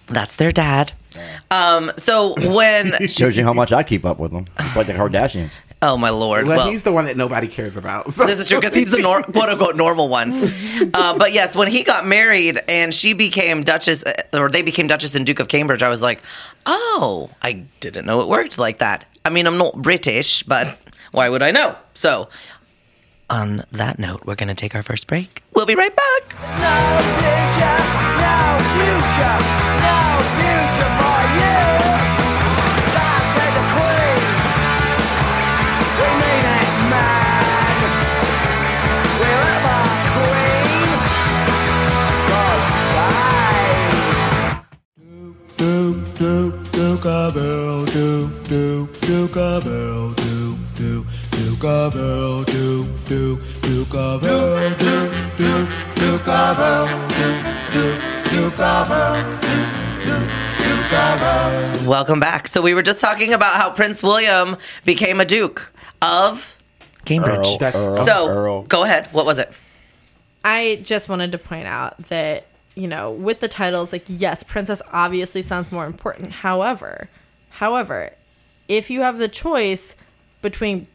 That's 0.08 0.36
their 0.36 0.52
dad. 0.52 0.92
Um, 1.50 1.92
so 1.96 2.34
when 2.54 2.92
shows 3.06 3.36
you 3.36 3.44
how 3.44 3.52
much 3.52 3.72
I 3.72 3.82
keep 3.82 4.04
up 4.04 4.18
with 4.18 4.32
them. 4.32 4.46
It's 4.58 4.76
like 4.76 4.86
the 4.86 4.92
Kardashians. 4.94 5.56
Oh 5.86 5.96
my 5.98 6.08
lord, 6.10 6.46
Well, 6.46 6.56
well, 6.56 6.70
he's 6.70 6.82
the 6.82 6.92
one 6.92 7.04
that 7.04 7.16
nobody 7.16 7.46
cares 7.46 7.76
about. 7.76 8.12
So- 8.12 8.26
This 8.26 8.40
is 8.40 8.48
true 8.48 8.58
because 8.58 8.74
he's 8.74 8.90
the 8.90 8.98
nor- 9.02 9.22
quote 9.34 9.48
unquote 9.50 9.76
normal 9.76 10.08
one. 10.08 10.32
Uh, 10.94 11.16
but 11.18 11.32
yes, 11.32 11.54
when 11.54 11.68
he 11.68 11.82
got 11.84 12.06
married 12.06 12.58
and 12.68 12.92
she 12.94 13.12
became 13.12 13.62
Duchess, 13.62 14.04
uh, 14.04 14.38
or 14.38 14.48
they 14.48 14.62
became 14.62 14.86
Duchess 14.86 15.14
and 15.14 15.26
Duke 15.26 15.40
of 15.40 15.48
Cambridge, 15.48 15.82
I 15.82 15.88
was 15.88 16.00
like, 16.02 16.22
oh, 16.66 17.30
I 17.42 17.64
didn't 17.80 18.06
know 18.06 18.22
it 18.22 18.28
worked 18.28 18.58
like 18.58 18.78
that. 18.78 19.04
I 19.24 19.30
mean, 19.30 19.46
I'm 19.46 19.58
not 19.58 19.74
British, 19.80 20.42
but 20.42 20.78
why 21.12 21.28
would 21.28 21.42
I 21.42 21.50
know? 21.50 21.76
So, 21.94 22.28
on 23.30 23.62
that 23.72 23.98
note, 23.98 24.24
we're 24.26 24.34
going 24.36 24.48
to 24.48 24.54
take 24.54 24.74
our 24.74 24.82
first 24.82 25.06
break. 25.06 25.42
We'll 25.54 25.66
be 25.66 25.74
right 25.74 25.94
back. 25.94 26.34
No 26.40 26.76
future, 27.20 27.78
no 28.20 28.60
future, 28.74 29.38
no 29.84 29.96
future 30.36 31.73
do 46.14 46.50
do 46.50 46.52
do 46.72 46.98
cabell 46.98 47.84
do 47.86 48.28
do 48.44 48.88
do 49.00 49.28
cabell 49.28 50.10
do 50.14 50.56
do 50.74 51.06
do 51.30 51.56
cabell 51.56 52.44
do 52.44 52.86
do 53.04 53.38
do 53.62 53.84
cabell 53.86 54.70
do 54.76 55.10
do 55.36 55.66
do 55.94 56.18
cabell 56.18 56.86
do 57.08 57.42
do 57.72 57.98
do 58.30 58.50
cabell 58.52 59.16
do 59.40 59.56
do 60.02 60.14
do 60.58 60.88
cabell 60.90 61.86
Welcome 61.86 62.20
back. 62.20 62.48
So, 62.48 62.62
we 62.62 62.72
were 62.74 62.82
just 62.82 63.00
talking 63.00 63.34
about 63.34 63.54
how 63.56 63.70
Prince 63.70 64.02
William 64.02 64.56
became 64.84 65.20
a 65.20 65.24
Duke 65.24 65.72
of 66.00 66.56
Cambridge. 67.04 67.60
Earl, 67.60 67.74
Earl, 67.74 67.94
so, 67.96 68.28
Earl. 68.28 68.62
go 68.62 68.84
ahead. 68.84 69.08
What 69.12 69.26
was 69.26 69.38
it? 69.38 69.50
I 70.44 70.80
just 70.82 71.08
wanted 71.08 71.32
to 71.32 71.38
point 71.38 71.66
out 71.66 71.98
that, 72.08 72.46
you 72.74 72.88
know, 72.88 73.10
with 73.10 73.40
the 73.40 73.48
titles, 73.48 73.92
like, 73.92 74.04
yes, 74.08 74.42
princess 74.42 74.82
obviously 74.92 75.42
sounds 75.42 75.70
more 75.70 75.86
important. 75.86 76.32
However, 76.32 77.08
however, 77.50 78.10
if 78.68 78.90
you 78.90 79.02
have 79.02 79.18
the 79.18 79.28
choice 79.28 79.94
between 80.42 80.86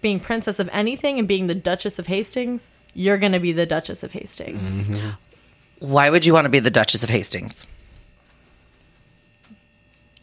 being 0.00 0.20
princess 0.20 0.58
of 0.58 0.68
anything 0.72 1.18
and 1.18 1.26
being 1.26 1.46
the 1.46 1.54
Duchess 1.54 1.98
of 1.98 2.06
Hastings, 2.06 2.68
you're 2.94 3.18
going 3.18 3.32
to 3.32 3.40
be 3.40 3.52
the 3.52 3.66
Duchess 3.66 4.02
of 4.02 4.12
Hastings. 4.12 4.60
Mm-hmm. 4.88 5.10
Why 5.90 6.10
would 6.10 6.24
you 6.24 6.32
want 6.32 6.44
to 6.44 6.50
be 6.50 6.60
the 6.60 6.70
Duchess 6.70 7.02
of 7.02 7.10
Hastings? 7.10 7.66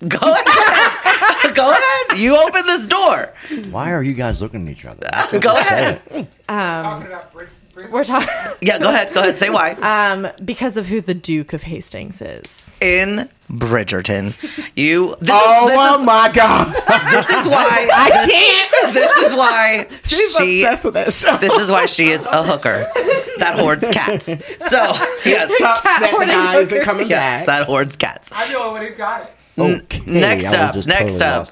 Go 0.08 0.18
ahead. 0.22 1.56
Go 1.56 1.72
ahead. 1.72 2.18
You 2.18 2.38
open 2.38 2.66
this 2.66 2.88
door. 2.88 3.34
Why 3.70 3.92
are 3.92 4.02
you 4.02 4.14
guys 4.14 4.42
looking 4.42 4.64
at 4.68 4.72
each 4.72 4.86
other? 4.86 5.08
Go 5.40 5.56
ahead. 5.56 6.02
Talking 6.48 7.08
about 7.08 7.32
Brit- 7.34 7.50
Brit- 7.50 7.61
We're 7.90 8.04
talking 8.04 8.28
Yeah, 8.62 8.80
go 8.80 8.90
ahead. 8.90 9.14
Go 9.14 9.22
ahead. 9.22 9.38
Say 9.38 9.50
why. 9.50 9.72
um, 9.82 10.28
because 10.44 10.78
of 10.78 10.88
who 10.88 11.02
the 11.02 11.14
Duke 11.14 11.54
of 11.54 11.64
Hastings 11.64 12.22
is. 12.22 12.76
In 12.82 13.30
Bridgerton, 13.50 14.34
you. 14.76 15.16
This 15.20 15.30
Oh, 15.32 15.66
is, 15.66 15.72
this 15.72 15.80
oh 15.80 16.00
is, 16.00 16.04
my 16.06 16.32
god! 16.34 16.68
This 17.12 17.30
is 17.30 17.48
why. 17.48 17.90
I 17.94 18.10
this, 18.10 18.32
can't. 18.32 18.94
This 18.94 19.18
is 19.28 19.34
why 19.36 19.88
She's 20.04 20.36
she. 20.38 20.64
obsessed 20.64 20.86
with 20.86 20.94
that 20.96 21.14
show. 21.14 21.38
This 21.38 21.54
is 21.54 21.70
why 21.70 21.86
she 21.86 22.08
is 22.10 22.26
a 22.26 22.44
hooker 22.44 22.88
that 23.40 23.56
hoards 23.60 23.88
cats. 23.92 24.26
So 24.26 24.78
yes, 25.26 25.56
Sucks 25.58 25.82
that 25.84 26.26
guy 26.28 26.60
isn't 26.62 26.82
coming 26.84 27.08
yes, 27.10 27.20
back. 27.22 27.46
that 27.48 27.68
hoards 27.68 27.96
cats. 27.98 28.30
I'm 28.34 28.52
the 28.52 28.58
only 28.60 28.80
one 28.80 28.88
who 28.90 28.96
got 28.96 29.22
it. 29.24 29.34
Okay, 29.60 30.02
next 30.08 30.54
up, 30.54 30.74
next 30.88 31.20
totally 31.20 31.24
up. 31.30 31.50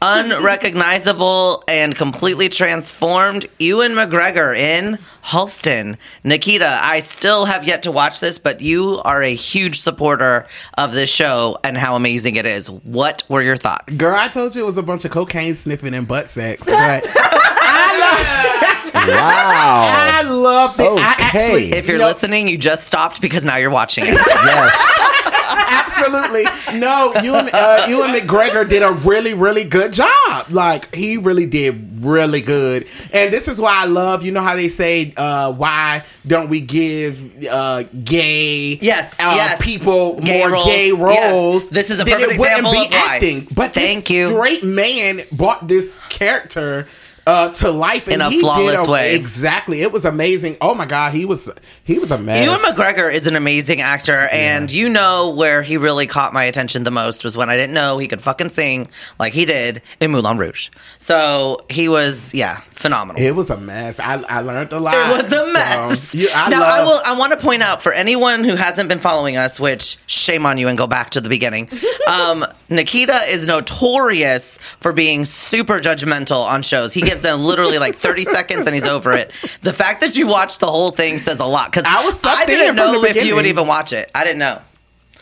Lost 0.00 0.22
on 0.22 0.28
that. 0.28 0.36
Unrecognizable 0.38 1.64
and 1.68 1.94
completely 1.94 2.48
transformed 2.48 3.46
Ewan 3.58 3.92
McGregor 3.92 4.56
in 4.56 4.98
Halston. 5.24 5.96
Nikita, 6.24 6.78
I 6.82 7.00
still 7.00 7.44
have 7.44 7.64
yet 7.66 7.82
to 7.84 7.92
watch 7.92 8.20
this, 8.20 8.38
but 8.38 8.60
you 8.60 9.00
are 9.04 9.22
a 9.22 9.34
huge 9.34 9.78
supporter 9.80 10.46
of 10.76 10.92
this 10.92 11.10
show 11.10 11.58
and 11.64 11.76
how 11.76 11.96
amazing 11.96 12.36
it 12.36 12.46
is. 12.46 12.70
What 12.70 13.22
were 13.28 13.42
your 13.42 13.56
thoughts? 13.56 13.96
Girl, 13.96 14.14
I 14.16 14.28
told 14.28 14.54
you 14.56 14.62
it 14.62 14.66
was 14.66 14.78
a 14.78 14.82
bunch 14.82 15.04
of 15.04 15.10
cocaine 15.10 15.54
sniffing 15.54 15.94
and 15.94 16.06
butt 16.06 16.28
sex, 16.28 16.62
but 16.66 16.74
I 16.76 17.98
love, 18.00 19.08
Wow. 19.08 19.84
I 20.22 20.22
love 20.28 20.78
it. 20.78 20.84
I 20.84 21.14
actually, 21.18 21.72
If 21.72 21.86
you're 21.86 21.96
you 21.96 22.02
know, 22.02 22.08
listening, 22.08 22.48
you 22.48 22.58
just 22.58 22.86
stopped 22.86 23.20
because 23.20 23.44
now 23.44 23.56
you're 23.56 23.70
watching 23.70 24.04
it. 24.06 24.10
yes. 24.14 25.24
absolutely 25.50 26.44
no. 26.78 27.12
You 27.22 27.34
and 27.34 27.50
uh, 27.52 27.86
Ewan 27.88 28.10
McGregor 28.10 28.68
did 28.68 28.82
a 28.82 28.92
really, 28.92 29.34
really 29.34 29.64
good 29.64 29.92
job. 29.92 30.46
Like 30.50 30.94
he 30.94 31.16
really 31.16 31.46
did 31.46 31.88
really 32.00 32.40
good. 32.40 32.86
And 33.12 33.32
this 33.32 33.48
is 33.48 33.60
why 33.60 33.72
I 33.82 33.86
love. 33.86 34.24
You 34.24 34.32
know 34.32 34.42
how 34.42 34.54
they 34.56 34.68
say, 34.68 35.12
uh, 35.16 35.52
why 35.52 36.04
don't 36.26 36.48
we 36.48 36.60
give 36.60 37.46
uh, 37.50 37.84
gay 38.04 38.78
Yes, 38.80 39.18
uh, 39.20 39.32
yes. 39.36 39.62
people 39.64 40.18
Gay 40.20 40.38
more 40.40 40.50
roles. 40.52 40.64
gay 40.64 40.88
Yes. 40.88 41.32
roles? 41.32 41.70
This 41.70 41.90
is 41.90 42.00
a 42.00 42.04
perfect 42.04 42.32
example 42.32 42.72
be 42.72 42.78
of 42.80 42.90
why. 42.90 43.02
acting. 43.14 43.46
But 43.54 43.72
Thank 43.72 44.06
this 44.06 44.16
you. 44.16 44.28
Great 44.30 44.64
man 44.64 45.20
brought 45.32 45.66
this 45.68 45.98
character. 46.08 46.86
Uh, 47.28 47.50
to 47.50 47.70
life 47.70 48.06
and 48.06 48.14
In 48.14 48.20
a 48.22 48.30
he 48.30 48.36
did 48.36 48.40
flawless 48.40 48.88
way. 48.88 49.14
Exactly, 49.14 49.82
it 49.82 49.92
was 49.92 50.06
amazing. 50.06 50.56
Oh 50.62 50.74
my 50.74 50.86
god, 50.86 51.12
he 51.12 51.26
was 51.26 51.50
he 51.84 51.98
was 51.98 52.10
a 52.10 52.16
mess. 52.16 52.42
Ewan 52.42 52.58
McGregor 52.60 53.12
is 53.12 53.26
an 53.26 53.36
amazing 53.36 53.82
actor, 53.82 54.26
and 54.32 54.72
you 54.72 54.88
know 54.88 55.34
where 55.36 55.60
he 55.62 55.76
really 55.76 56.06
caught 56.06 56.32
my 56.32 56.44
attention 56.44 56.84
the 56.84 56.90
most 56.90 57.24
was 57.24 57.36
when 57.36 57.50
I 57.50 57.56
didn't 57.56 57.74
know 57.74 57.98
he 57.98 58.08
could 58.08 58.22
fucking 58.22 58.48
sing 58.48 58.88
like 59.18 59.34
he 59.34 59.44
did 59.44 59.82
in 60.00 60.10
Moulin 60.10 60.38
Rouge. 60.38 60.70
So 60.96 61.58
he 61.68 61.88
was, 61.88 62.32
yeah, 62.32 62.56
phenomenal. 62.70 63.20
It 63.20 63.34
was 63.34 63.50
a 63.50 63.58
mess. 63.58 64.00
I, 64.00 64.14
I 64.22 64.40
learned 64.40 64.72
a 64.72 64.80
lot. 64.80 64.94
It 64.94 65.22
was 65.22 65.32
a 65.32 65.36
So, 65.36 65.52
mess. 65.52 66.14
you- 66.14 66.28
I 66.34 66.48
now 66.48 66.62
I 66.62 66.82
will. 66.82 66.98
I 67.04 67.18
want 67.18 67.32
to 67.32 67.38
point 67.44 67.60
out 67.62 67.82
for 67.82 67.92
anyone 67.92 68.42
who 68.42 68.54
hasn't 68.56 68.88
been 68.88 69.00
following 69.00 69.36
us, 69.36 69.60
which 69.60 69.98
shame 70.06 70.46
on 70.46 70.56
you, 70.56 70.68
and 70.68 70.78
go 70.78 70.86
back 70.86 71.10
to 71.10 71.20
the 71.20 71.28
beginning. 71.28 71.68
Um, 72.08 72.46
Nikita 72.70 73.22
is 73.28 73.46
notorious 73.46 74.58
for 74.58 74.92
being 74.92 75.24
super 75.24 75.80
judgmental 75.80 76.44
on 76.44 76.62
shows. 76.62 76.92
He 76.94 77.00
gives 77.00 77.22
them 77.22 77.40
literally 77.40 77.78
like 77.78 77.94
thirty 78.08 78.24
seconds 78.24 78.66
and 78.66 78.74
he's 78.74 78.86
over 78.86 79.12
it. 79.12 79.30
The 79.62 79.72
fact 79.72 80.00
that 80.02 80.16
you 80.16 80.26
watched 80.26 80.60
the 80.60 80.66
whole 80.66 80.90
thing 80.90 81.18
says 81.18 81.40
a 81.40 81.46
lot 81.46 81.70
because 81.70 81.84
I 81.86 82.04
was 82.04 82.24
I 82.24 82.44
didn't 82.44 82.76
know 82.76 83.02
if 83.04 83.26
you 83.26 83.34
would 83.36 83.46
even 83.46 83.66
watch 83.66 83.92
it. 83.92 84.10
I 84.14 84.24
didn't 84.24 84.38
know. 84.38 84.60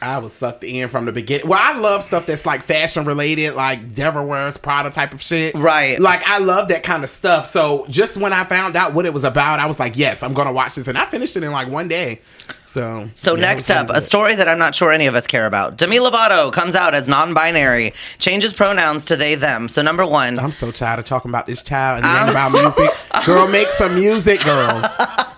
I 0.03 0.19
was 0.19 0.33
sucked 0.35 0.63
in 0.63 0.89
from 0.89 1.07
the 1.07 1.13
beginning. 1.13 1.49
Well, 1.49 1.59
I 1.61 1.79
love 1.79 2.03
stuff 2.03 2.27
that's 2.27 2.45
like 2.45 2.63
fashion 2.63 3.05
related, 3.07 3.55
like 3.55 3.95
Devil 3.95 4.27
Wears 4.27 4.59
Prada 4.59 4.91
type 4.91 5.15
of 5.15 5.23
shit. 5.23 5.55
Right. 5.55 5.99
Like 5.99 6.23
I 6.27 6.39
love 6.39 6.69
that 6.69 6.83
kind 6.83 7.03
of 7.03 7.09
stuff. 7.09 7.47
So 7.47 7.87
just 7.89 8.19
when 8.21 8.33
I 8.33 8.45
found 8.45 8.77
out 8.77 8.93
what 8.93 9.07
it 9.07 9.15
was 9.15 9.25
about, 9.25 9.59
I 9.59 9.67
was 9.67 9.79
like, 9.81 9.97
yes, 9.97 10.23
I'm 10.23 10.35
gonna 10.35 10.53
watch 10.53 10.75
this, 10.75 10.89
and 10.89 10.99
I 10.99 11.07
finished 11.07 11.37
it 11.37 11.43
in 11.43 11.51
like 11.51 11.69
one 11.69 11.89
day. 11.89 12.21
So 12.67 13.09
So 13.15 13.35
yeah, 13.35 13.43
next 13.43 13.71
up, 13.71 13.89
a 13.91 14.01
story 14.01 14.35
that 14.35 14.49
I'm 14.49 14.59
not 14.59 14.75
sure 14.75 14.93
any 14.93 15.07
of 15.07 15.15
us 15.15 15.27
care 15.27 15.47
about. 15.47 15.79
Demi 15.79 15.99
Lovato 15.99 16.53
comes 16.53 16.77
out 16.77 16.95
as 16.95 17.09
non-binary, 17.09 17.93
changes 18.19 18.53
pronouns 18.53 19.07
to 19.07 19.17
they 19.17 19.35
them. 19.35 19.69
So 19.69 19.81
number 19.83 20.05
one, 20.05 20.39
I'm 20.39 20.53
so 20.53 20.71
tired 20.73 20.99
of 20.99 21.07
talking 21.07 21.31
about 21.31 21.47
this 21.47 21.63
child 21.63 22.05
and 22.05 22.05
then 22.05 22.29
about 22.29 22.53
music. 22.53 22.91
Girl, 23.25 23.49
make 23.49 23.69
some 23.69 23.95
music, 23.95 24.41
girl. 24.45 24.83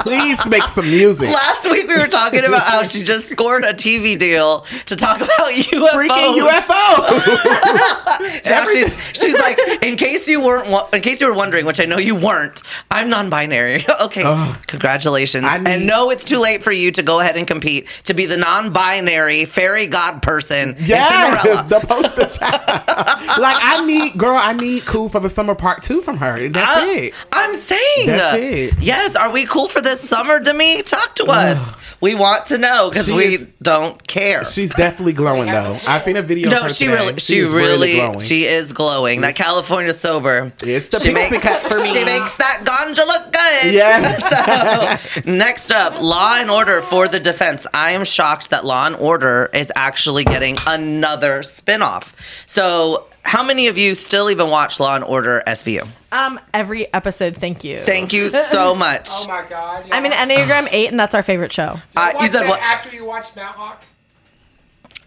Please 0.00 0.47
make 0.49 0.62
some 0.62 0.85
music. 0.85 1.28
Last 1.28 1.69
week 1.71 1.88
we 1.88 1.97
were 1.99 2.07
talking 2.07 2.45
about 2.45 2.62
how 2.62 2.85
she 2.85 3.02
just 3.02 3.26
scored 3.26 3.64
a 3.64 3.73
TV 3.73 4.17
deal 4.19 4.61
to 4.61 4.97
talk 4.97 5.17
about 5.17 5.28
UFOs. 5.28 5.88
Freaking 5.90 6.38
UFO. 6.49 8.05
Now 8.45 8.65
she's, 8.65 9.17
she's 9.17 9.39
like, 9.39 9.59
in 9.83 9.97
case 9.97 10.29
you 10.29 10.45
weren't, 10.45 10.69
wa- 10.69 10.89
in 10.93 11.01
case 11.01 11.21
you 11.21 11.29
were 11.29 11.35
wondering, 11.37 11.67
which 11.67 11.81
I 11.81 11.85
know 11.85 11.99
you 11.99 12.15
weren't, 12.15 12.63
I'm 12.91 13.09
non-binary. 13.11 13.85
okay, 14.03 14.23
oh. 14.25 14.61
congratulations. 14.67 15.45
I 15.45 15.59
need- 15.59 15.69
and 15.69 15.87
no, 15.87 16.11
it's 16.11 16.25
too 16.25 16.39
late 16.41 16.63
for 16.63 16.73
you 16.73 16.91
to 16.93 17.03
go 17.03 17.21
ahead 17.21 17.37
and 17.37 17.47
compete 17.47 17.89
to 18.05 18.15
be 18.15 18.27
the 18.27 18.37
non-binary 18.37 19.45
fairy 19.47 19.87
god 19.87 20.23
person 20.23 20.75
Yes, 20.79 21.63
the 21.69 21.81
poster 21.81 22.27
child. 22.27 23.39
like 23.41 23.57
I 23.61 23.85
need, 23.87 24.15
girl, 24.19 24.37
I 24.39 24.53
need 24.53 24.85
"Cool 24.87 25.09
for 25.09 25.21
the 25.21 25.29
Summer" 25.29 25.55
part 25.55 25.83
two 25.83 26.01
from 26.01 26.17
her. 26.19 26.37
And 26.37 26.55
that's 26.55 26.85
I- 26.85 26.89
it. 26.89 27.15
I'm 27.33 27.55
saying. 27.55 28.07
That's 28.07 28.35
it. 28.37 28.75
Yes. 28.81 29.17
Are 29.17 29.33
we 29.33 29.47
cool 29.47 29.69
for 29.69 29.81
this 29.81 30.01
summer, 30.09 30.39
Demi? 30.41 30.83
Talk 30.83 31.15
to 31.17 31.25
us. 31.27 31.75
We 32.00 32.14
want 32.14 32.47
to 32.47 32.59
know 32.59 32.90
because 32.90 33.11
we 33.11 33.35
is- 33.35 33.52
don't 33.61 34.07
care. 34.07 34.45
She's 34.45 34.71
definitely 34.71 35.14
glowing 35.14 35.47
though. 35.47 35.76
I've 35.88 36.02
seen 36.02 36.17
a 36.17 36.23
video. 36.23 36.47
of 36.49 36.52
no, 36.52 36.62
her 36.62 36.69
she 36.69 36.85
today. 36.85 36.97
really, 36.97 37.19
she, 37.19 37.38
is 37.38 37.52
really, 37.52 37.95
glowing. 37.95 38.21
she 38.21 38.45
is 38.45 38.73
glowing. 38.73 39.21
That 39.23 39.35
California 39.35 39.93
sober. 39.93 40.52
It's 40.62 40.90
the 40.90 41.00
she 41.00 41.12
pixie 41.12 41.38
cut 41.38 41.61
for 41.62 41.76
me. 41.76 41.87
She 41.88 42.05
makes 42.05 42.37
that 42.37 42.62
ganja 42.64 43.05
look 43.07 43.33
good. 43.33 43.75
Yeah. 43.75 45.00
so 45.25 45.31
next 45.31 45.73
up, 45.73 46.00
Law 46.00 46.37
and 46.38 46.50
Order 46.50 46.83
for 46.83 47.09
the 47.09 47.19
defense. 47.19 47.67
I 47.75 47.93
am 47.93 48.05
shocked 48.05 48.50
that 48.50 48.64
Law 48.64 48.87
and 48.87 48.95
Order 48.97 49.50
is 49.52 49.73
actually 49.75 50.23
getting 50.25 50.57
another 50.69 51.40
spinoff. 51.40 52.14
So, 52.49 53.08
how 53.29 53.43
many 53.43 53.69
of 53.69 53.77
you 53.77 53.95
still 53.95 54.31
even 54.31 54.49
watch 54.49 54.81
Law 54.81 54.97
and 54.97 55.05
Order 55.05 55.43
SVU? 55.47 55.87
Um, 56.11 56.41
every 56.55 56.93
episode, 56.95 57.37
thank 57.37 57.63
you. 57.63 57.79
Thank 57.79 58.13
you 58.15 58.29
so 58.31 58.75
much. 58.75 59.09
Oh 59.13 59.29
my 59.29 59.45
god. 59.49 59.85
I'm 59.93 60.05
an 60.07 60.13
yeah. 60.13 60.27
Enneagram 60.27 60.69
8, 60.71 60.89
and 60.89 60.99
that's 60.99 61.15
our 61.15 61.23
favorite 61.23 61.53
show. 61.53 61.75
You 61.75 61.81
Uh, 61.97 62.09
you 62.09 62.15
watched 62.19 62.33
said 62.33 62.49
what? 62.49 62.61
After 62.61 62.95
you 62.95 63.05
watched 63.05 63.37
Matlock? 63.37 63.85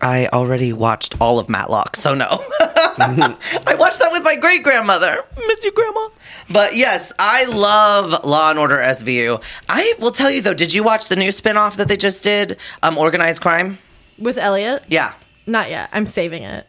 I 0.03 0.27
already 0.27 0.73
watched 0.73 1.21
all 1.21 1.37
of 1.37 1.47
Matlock, 1.47 1.95
so 1.95 2.13
no. 2.15 2.25
I 2.59 3.75
watched 3.77 3.99
that 3.99 4.09
with 4.11 4.23
my 4.23 4.35
great 4.35 4.63
grandmother. 4.63 5.17
Miss 5.47 5.63
you, 5.63 5.71
grandma. 5.71 6.09
But 6.51 6.75
yes, 6.75 7.13
I 7.19 7.45
love 7.45 8.23
Law 8.25 8.49
and 8.49 8.57
Order 8.57 8.77
SVU. 8.77 9.43
I 9.69 9.93
will 9.99 10.09
tell 10.11 10.31
you 10.31 10.41
though, 10.41 10.55
did 10.55 10.73
you 10.73 10.83
watch 10.83 11.07
the 11.07 11.15
new 11.15 11.29
spinoff 11.29 11.75
that 11.77 11.87
they 11.87 11.97
just 11.97 12.23
did? 12.23 12.57
Um, 12.81 12.97
Organized 12.97 13.41
Crime? 13.41 13.77
With 14.17 14.37
Elliot? 14.39 14.83
Yeah. 14.87 15.13
Not 15.45 15.69
yet. 15.69 15.89
I'm 15.93 16.05
saving 16.07 16.43
it. 16.43 16.65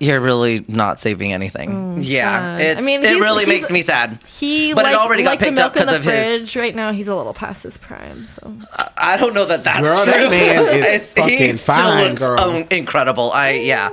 You're 0.00 0.20
really 0.20 0.64
not 0.66 0.98
saving 0.98 1.32
anything. 1.32 1.98
yeah, 2.00 2.56
sad. 2.56 2.60
it's, 2.60 2.80
I 2.80 2.84
mean, 2.84 3.04
it 3.04 3.20
really 3.20 3.44
makes 3.46 3.70
me 3.70 3.82
sad. 3.82 4.18
He, 4.26 4.72
But 4.74 4.86
it 4.86 4.88
like, 4.88 4.96
already 4.98 5.22
got 5.22 5.30
like 5.30 5.38
the 5.40 5.44
picked 5.46 5.58
up 5.60 5.74
milk 5.74 5.76
in 5.76 5.82
'cause 5.84 5.92
the 5.92 5.98
of 6.00 6.04
his- 6.14 6.40
fridge. 6.42 6.56
Right 6.56 6.74
now, 6.74 6.92
he's 6.92 7.06
a 7.08 7.14
little 7.14 7.34
past 7.34 7.62
his 7.64 7.76
prime. 7.76 8.26
So 8.26 8.52
I 8.96 9.16
don't 9.18 9.34
know 9.34 9.44
that 9.44 9.62
that's 9.64 9.80
Girl, 9.80 10.04
true. 10.04 10.12
that 10.14 10.30
man 10.30 10.74
is 10.78 10.84
It's- 10.84 11.14
fucking 11.14 11.38
he 11.38 11.50
still 11.52 11.96
looks 12.08 12.20
girl. 12.26 12.40
um, 12.40 12.64
incredible. 12.70 13.30
I 13.32 13.52
yeah, 13.52 13.90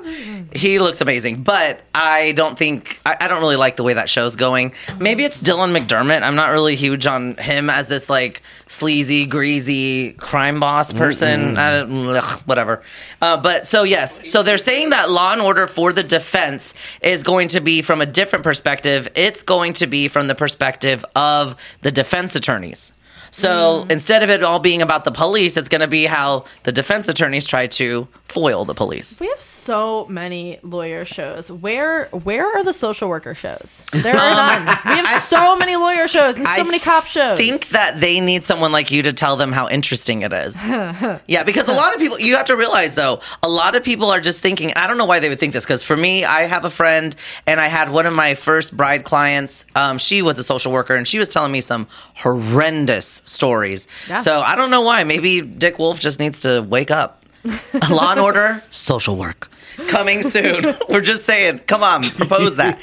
he 0.53 0.79
looks 0.79 1.01
amazing. 1.01 1.43
But 1.43 1.81
I 1.93 2.31
don't 2.37 2.57
think 2.57 2.99
I, 3.05 3.17
I 3.19 3.27
don't 3.27 3.41
really 3.41 3.55
like 3.57 3.75
the 3.75 3.83
way 3.83 3.93
that 3.93 4.09
show's 4.09 4.35
going. 4.37 4.73
Maybe 4.99 5.23
it's 5.25 5.39
Dylan 5.41 5.77
McDermott. 5.77 6.23
I'm 6.23 6.35
not 6.35 6.49
really 6.51 6.75
huge 6.77 7.05
on 7.05 7.35
him 7.37 7.69
as 7.69 7.87
this 7.87 8.09
like 8.09 8.41
sleazy, 8.67 9.25
greasy 9.25 10.13
crime 10.13 10.59
boss 10.59 10.93
person. 10.93 11.57
Ugh, 11.57 12.41
whatever. 12.45 12.83
Uh, 13.21 13.37
but 13.37 13.65
so 13.65 13.83
yes, 13.83 14.31
so 14.31 14.43
they're 14.43 14.57
saying 14.57 14.91
that 14.91 15.09
Law 15.09 15.33
and 15.33 15.41
Order 15.41 15.67
for 15.67 15.93
the 15.93 16.03
defense 16.03 16.73
is 17.01 17.23
going 17.23 17.49
to 17.49 17.61
be 17.61 17.81
from 17.81 18.01
a 18.01 18.05
different 18.05 18.43
perspective. 18.43 19.07
It's 19.15 19.43
going 19.43 19.73
to 19.73 19.87
be 19.87 20.07
from 20.07 20.27
the 20.27 20.35
perspective 20.35 21.03
of 21.15 21.77
the 21.81 21.91
defense 21.91 22.35
attorneys. 22.35 22.93
So 23.31 23.85
instead 23.89 24.23
of 24.23 24.29
it 24.29 24.43
all 24.43 24.59
being 24.59 24.81
about 24.81 25.03
the 25.03 25.11
police, 25.11 25.57
it's 25.57 25.69
going 25.69 25.81
to 25.81 25.87
be 25.87 26.05
how 26.05 26.45
the 26.63 26.71
defense 26.71 27.07
attorneys 27.09 27.45
try 27.45 27.67
to 27.67 28.07
foil 28.25 28.65
the 28.65 28.73
police. 28.73 29.19
we 29.19 29.27
have 29.27 29.41
so 29.41 30.05
many 30.07 30.59
lawyer 30.63 31.05
shows. 31.05 31.51
Where 31.51 32.05
where 32.07 32.45
are 32.45 32.63
the 32.63 32.73
social 32.73 33.07
worker 33.09 33.35
shows? 33.35 33.81
There 33.91 34.15
are 34.15 34.29
none. 34.65 34.65
We 34.85 34.95
have 35.05 35.21
so 35.21 35.55
many 35.57 35.75
lawyer 35.75 36.07
shows 36.07 36.35
and 36.37 36.47
so 36.47 36.61
I 36.61 36.63
many 36.63 36.79
cop 36.79 37.05
shows. 37.05 37.37
think 37.37 37.69
that 37.69 37.99
they 38.01 38.19
need 38.19 38.43
someone 38.43 38.71
like 38.71 38.91
you 38.91 39.03
to 39.03 39.13
tell 39.13 39.35
them 39.35 39.51
how 39.51 39.69
interesting 39.69 40.21
it 40.23 40.33
is. 40.33 40.57
yeah, 41.27 41.43
because 41.43 41.67
a 41.67 41.73
lot 41.73 41.93
of 41.93 41.99
people, 41.99 42.19
you 42.19 42.35
have 42.35 42.47
to 42.47 42.55
realize 42.57 42.95
though, 42.95 43.21
a 43.43 43.49
lot 43.49 43.75
of 43.75 43.83
people 43.83 44.09
are 44.09 44.19
just 44.19 44.41
thinking, 44.41 44.71
I 44.75 44.87
don't 44.87 44.97
know 44.97 45.05
why 45.05 45.19
they 45.19 45.29
would 45.29 45.39
think 45.39 45.53
this, 45.53 45.65
because 45.65 45.83
for 45.83 45.95
me, 45.97 46.25
I 46.25 46.43
have 46.43 46.65
a 46.65 46.69
friend 46.69 47.15
and 47.45 47.59
I 47.59 47.67
had 47.67 47.91
one 47.91 48.05
of 48.05 48.13
my 48.13 48.35
first 48.35 48.75
bride 48.75 49.03
clients. 49.03 49.65
Um, 49.75 49.97
she 49.97 50.21
was 50.21 50.37
a 50.39 50.43
social 50.43 50.71
worker 50.71 50.95
and 50.95 51.07
she 51.07 51.19
was 51.19 51.29
telling 51.29 51.51
me 51.51 51.61
some 51.61 51.87
horrendous 52.15 53.16
stories. 53.25 53.87
Yeah. 54.09 54.17
So 54.17 54.41
I 54.41 54.55
don't 54.55 54.71
know 54.71 54.81
why. 54.81 55.03
Maybe 55.03 55.41
Dick 55.41 55.79
Wolf 55.79 55.99
just 55.99 56.19
needs 56.19 56.41
to 56.41 56.61
wake 56.61 56.91
up. 56.91 57.25
Law 57.89 58.11
and 58.11 58.19
Order, 58.19 58.63
social 58.69 59.15
work. 59.17 59.49
Coming 59.87 60.23
soon. 60.23 60.75
We're 60.89 61.01
just 61.01 61.25
saying, 61.25 61.59
come 61.59 61.83
on, 61.83 62.03
propose 62.03 62.57
that. 62.57 62.79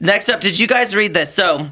Next 0.00 0.28
up, 0.28 0.40
did 0.40 0.58
you 0.58 0.66
guys 0.66 0.94
read 0.94 1.14
this? 1.14 1.32
So, 1.32 1.70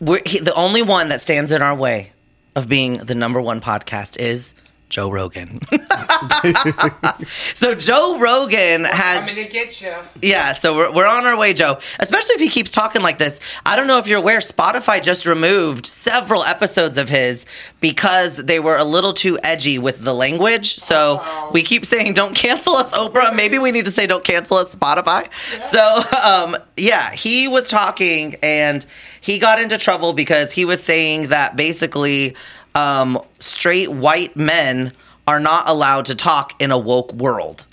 we're, 0.00 0.20
he, 0.24 0.38
the 0.40 0.54
only 0.54 0.82
one 0.82 1.08
that 1.08 1.20
stands 1.20 1.52
in 1.52 1.62
our 1.62 1.74
way 1.74 2.12
of 2.54 2.68
being 2.68 2.94
the 2.98 3.14
number 3.14 3.40
one 3.40 3.60
podcast 3.60 4.18
is 4.20 4.54
Joe 4.96 5.10
Rogan. 5.10 5.58
so 7.54 7.74
Joe 7.74 8.18
Rogan 8.18 8.84
has 8.84 9.18
I'm 9.18 9.26
gonna 9.26 9.46
get 9.46 9.82
you. 9.82 9.92
yeah, 10.22 10.54
so 10.54 10.74
we're, 10.74 10.90
we're 10.90 11.06
on 11.06 11.26
our 11.26 11.36
way, 11.36 11.52
Joe. 11.52 11.78
Especially 12.00 12.36
if 12.36 12.40
he 12.40 12.48
keeps 12.48 12.72
talking 12.72 13.02
like 13.02 13.18
this. 13.18 13.42
I 13.66 13.76
don't 13.76 13.88
know 13.88 13.98
if 13.98 14.06
you're 14.06 14.20
aware, 14.20 14.38
Spotify 14.38 15.02
just 15.02 15.26
removed 15.26 15.84
several 15.84 16.44
episodes 16.44 16.96
of 16.96 17.10
his 17.10 17.44
because 17.80 18.38
they 18.38 18.58
were 18.58 18.78
a 18.78 18.84
little 18.84 19.12
too 19.12 19.38
edgy 19.42 19.78
with 19.78 20.02
the 20.02 20.14
language. 20.14 20.78
So 20.78 21.22
we 21.52 21.62
keep 21.62 21.84
saying, 21.84 22.14
don't 22.14 22.34
cancel 22.34 22.74
us, 22.76 22.96
Oprah. 22.96 23.36
Maybe 23.36 23.58
we 23.58 23.72
need 23.72 23.84
to 23.84 23.92
say, 23.92 24.06
don't 24.06 24.24
cancel 24.24 24.56
us, 24.56 24.74
Spotify. 24.74 25.28
So, 25.60 26.04
um, 26.22 26.56
yeah, 26.78 27.12
he 27.12 27.48
was 27.48 27.68
talking 27.68 28.36
and 28.42 28.86
he 29.20 29.38
got 29.38 29.60
into 29.60 29.76
trouble 29.76 30.14
because 30.14 30.52
he 30.52 30.64
was 30.64 30.82
saying 30.82 31.28
that 31.28 31.54
basically 31.54 32.34
um, 32.76 33.18
straight 33.38 33.90
white 33.90 34.36
men 34.36 34.92
are 35.26 35.40
not 35.40 35.68
allowed 35.68 36.06
to 36.06 36.14
talk 36.14 36.60
in 36.60 36.70
a 36.70 36.78
woke 36.78 37.12
world. 37.12 37.66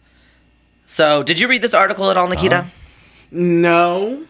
So, 0.86 1.24
did 1.24 1.39
you 1.39 1.48
read 1.48 1.62
this 1.62 1.74
article 1.74 2.10
at 2.10 2.17
all, 2.17 2.27
Nikita? 2.27 2.67
No, 3.31 4.25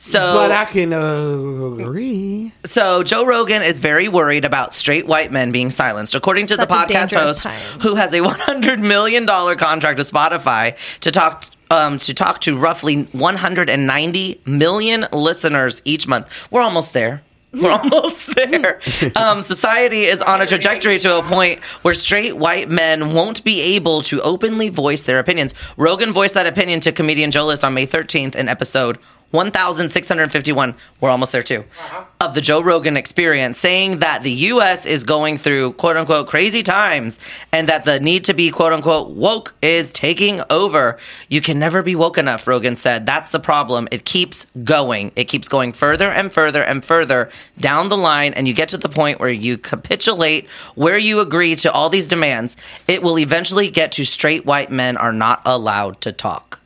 so, 0.00 0.18
but 0.18 0.50
I 0.50 0.64
can 0.64 0.94
uh, 0.94 1.82
agree. 1.82 2.52
so 2.64 3.02
Joe 3.02 3.26
Rogan 3.26 3.62
is 3.62 3.80
very 3.80 4.08
worried 4.08 4.46
about 4.46 4.74
straight 4.74 5.06
white 5.06 5.30
men 5.30 5.52
being 5.52 5.68
silenced, 5.68 6.14
according 6.14 6.46
to 6.48 6.56
Such 6.56 6.66
the 6.68 6.74
podcast 6.74 7.14
host, 7.14 7.42
time. 7.42 7.60
who 7.80 7.96
has 7.96 8.14
a 8.14 8.22
100 8.22 8.80
million 8.80 9.26
dollar 9.26 9.56
contract 9.56 9.98
with 9.98 10.10
Spotify 10.10 10.98
to 11.00 11.10
talk. 11.10 11.44
Um, 11.72 11.98
to 11.98 12.14
talk 12.14 12.40
to 12.40 12.58
roughly 12.58 13.04
190 13.04 14.40
million 14.44 15.06
listeners 15.12 15.80
each 15.84 16.08
month. 16.08 16.50
We're 16.50 16.62
almost 16.62 16.94
there. 16.94 17.22
We're 17.62 17.72
almost 17.72 18.32
there. 18.36 18.80
Um, 19.16 19.42
society 19.42 20.02
is 20.02 20.22
on 20.22 20.40
a 20.40 20.46
trajectory 20.46 20.98
to 21.00 21.18
a 21.18 21.22
point 21.22 21.58
where 21.82 21.94
straight 21.94 22.36
white 22.36 22.70
men 22.70 23.12
won't 23.12 23.42
be 23.42 23.74
able 23.74 24.02
to 24.02 24.20
openly 24.20 24.68
voice 24.68 25.02
their 25.02 25.18
opinions. 25.18 25.52
Rogan 25.76 26.12
voiced 26.12 26.34
that 26.34 26.46
opinion 26.46 26.78
to 26.80 26.92
comedian 26.92 27.32
Joe 27.32 27.46
List 27.46 27.64
on 27.64 27.74
May 27.74 27.86
13th 27.86 28.36
in 28.36 28.48
episode 28.48 28.98
1651. 29.30 30.74
We're 31.00 31.10
almost 31.10 31.32
there 31.32 31.42
too. 31.42 31.60
Uh-huh. 31.60 32.04
Of 32.20 32.34
the 32.34 32.40
Joe 32.40 32.62
Rogan 32.62 32.96
experience, 32.96 33.58
saying 33.58 34.00
that 34.00 34.22
the 34.22 34.32
U.S. 34.32 34.86
is 34.86 35.04
going 35.04 35.38
through 35.38 35.72
quote 35.74 35.96
unquote 35.96 36.26
crazy 36.26 36.62
times 36.62 37.18
and 37.52 37.68
that 37.68 37.84
the 37.84 38.00
need 38.00 38.24
to 38.24 38.34
be 38.34 38.50
quote 38.50 38.72
unquote 38.72 39.10
woke 39.10 39.54
is 39.62 39.90
taking 39.90 40.42
over. 40.50 40.98
You 41.28 41.40
can 41.40 41.58
never 41.58 41.82
be 41.82 41.94
woke 41.94 42.18
enough, 42.18 42.46
Rogan 42.46 42.76
said. 42.76 43.06
That's 43.06 43.30
the 43.30 43.40
problem. 43.40 43.88
It 43.90 44.04
keeps 44.04 44.46
going. 44.64 45.12
It 45.16 45.24
keeps 45.24 45.48
going 45.48 45.72
further 45.72 46.10
and 46.10 46.32
further 46.32 46.62
and 46.62 46.84
further 46.84 47.30
down 47.58 47.88
the 47.88 47.96
line, 47.96 48.34
and 48.34 48.46
you 48.46 48.54
get 48.54 48.70
to 48.70 48.78
the 48.78 48.88
point 48.88 49.20
where 49.20 49.30
you 49.30 49.56
capitulate, 49.56 50.48
where 50.74 50.98
you 50.98 51.20
agree 51.20 51.56
to 51.56 51.72
all 51.72 51.88
these 51.88 52.06
demands. 52.06 52.56
It 52.88 53.02
will 53.02 53.18
eventually 53.18 53.70
get 53.70 53.92
to 53.92 54.04
straight 54.04 54.44
white 54.44 54.70
men 54.70 54.96
are 54.96 55.12
not 55.12 55.42
allowed 55.46 56.00
to 56.02 56.12
talk. 56.12 56.60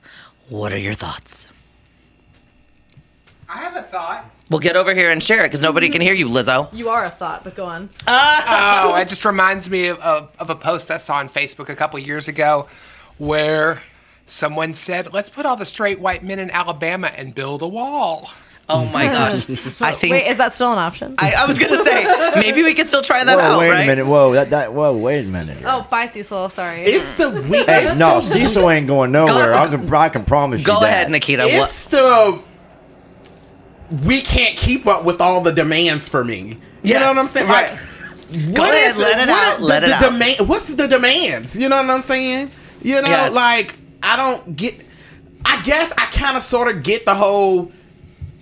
What 0.48 0.72
are 0.72 0.78
your 0.78 0.94
thoughts? 0.94 1.53
I 3.54 3.58
have 3.58 3.76
a 3.76 3.82
thought. 3.82 4.24
Well, 4.50 4.58
get 4.58 4.74
over 4.74 4.92
here 4.94 5.10
and 5.10 5.22
share 5.22 5.44
it 5.44 5.48
because 5.48 5.62
nobody 5.62 5.88
can 5.88 6.00
hear 6.00 6.12
you, 6.12 6.28
Lizzo. 6.28 6.68
you 6.72 6.88
are 6.88 7.04
a 7.04 7.10
thought, 7.10 7.44
but 7.44 7.54
go 7.54 7.64
on. 7.66 7.88
Oh, 8.06 8.96
it 9.00 9.08
just 9.08 9.24
reminds 9.24 9.70
me 9.70 9.88
of, 9.88 9.98
of, 10.00 10.30
of 10.40 10.50
a 10.50 10.54
post 10.56 10.90
I 10.90 10.96
saw 10.98 11.14
on 11.16 11.28
Facebook 11.28 11.68
a 11.68 11.76
couple 11.76 11.98
years 12.00 12.26
ago 12.28 12.68
where 13.18 13.80
someone 14.26 14.74
said, 14.74 15.12
let's 15.12 15.30
put 15.30 15.46
all 15.46 15.56
the 15.56 15.64
straight 15.66 16.00
white 16.00 16.22
men 16.24 16.38
in 16.40 16.50
Alabama 16.50 17.10
and 17.16 17.34
build 17.34 17.62
a 17.62 17.68
wall. 17.68 18.28
Oh 18.68 18.86
my 18.86 19.04
gosh. 19.04 19.48
I 19.80 19.92
think. 19.92 20.12
Wait, 20.12 20.26
is 20.26 20.38
that 20.38 20.52
still 20.54 20.72
an 20.72 20.78
option? 20.78 21.14
I, 21.18 21.34
I 21.38 21.46
was 21.46 21.58
going 21.58 21.70
to 21.70 21.84
say, 21.84 22.04
maybe 22.40 22.62
we 22.62 22.74
can 22.74 22.86
still 22.86 23.02
try 23.02 23.22
that 23.22 23.36
Whoa, 23.36 23.42
out, 23.42 23.58
wait 23.60 23.70
right? 23.70 23.84
a 23.84 23.86
minute. 23.86 24.06
Whoa, 24.06 24.32
that, 24.32 24.50
that, 24.50 24.72
whoa, 24.72 24.96
wait 24.96 25.20
a 25.26 25.28
minute. 25.28 25.58
here. 25.58 25.66
oh, 25.70 25.86
bye, 25.90 26.06
Cecil. 26.06 26.48
Sorry. 26.48 26.80
It's 26.82 27.14
the 27.14 27.30
weak. 27.30 27.66
Hey, 27.66 27.94
no, 27.98 28.20
Cecil 28.20 28.68
ain't 28.70 28.86
going 28.88 29.12
nowhere. 29.12 29.52
I 29.54 29.66
can, 29.68 29.94
I 29.94 30.08
can 30.08 30.24
promise 30.24 30.60
you 30.62 30.66
Go 30.66 30.80
that. 30.80 30.88
ahead, 30.88 31.10
Nikita. 31.10 31.42
What- 31.44 31.52
It's 31.52 31.86
the 31.88 32.40
we 34.04 34.20
can't 34.22 34.56
keep 34.56 34.86
up 34.86 35.04
with 35.04 35.20
all 35.20 35.40
the 35.40 35.52
demands 35.52 36.08
for 36.08 36.24
me. 36.24 36.40
You 36.42 36.56
Yes, 36.82 37.00
know 37.00 37.08
what 37.08 37.18
I'm 37.18 37.26
saying? 37.26 37.48
right. 37.48 37.70
Like, 37.70 38.54
Go 38.54 38.64
ahead, 38.64 38.96
let 38.96 39.16
the- 39.16 39.22
it 39.22 39.28
out, 39.28 39.58
the- 39.58 39.64
let 39.64 39.82
it 39.84 39.86
the 39.88 39.94
out. 39.94 40.12
demand- 40.12 40.48
what's 40.48 40.74
the 40.74 40.88
demands? 40.88 41.56
You 41.56 41.68
know 41.68 41.76
what 41.76 41.90
I'm 41.90 42.00
saying? 42.00 42.50
You 42.82 43.00
know, 43.00 43.08
Yes. 43.08 43.32
like 43.32 43.74
I 44.02 44.16
don't 44.16 44.56
get. 44.56 44.80
I 45.44 45.60
guess 45.62 45.92
I 45.96 46.06
kind 46.06 46.36
of 46.36 46.42
sort 46.42 46.74
of 46.74 46.82
get 46.82 47.04
the 47.04 47.14
whole, 47.14 47.70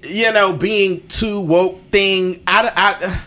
you 0.09 0.33
know, 0.33 0.53
being 0.53 1.07
too 1.09 1.41
woke 1.41 1.91
thing. 1.91 2.41
I, 2.47 2.71
I, 2.75 3.19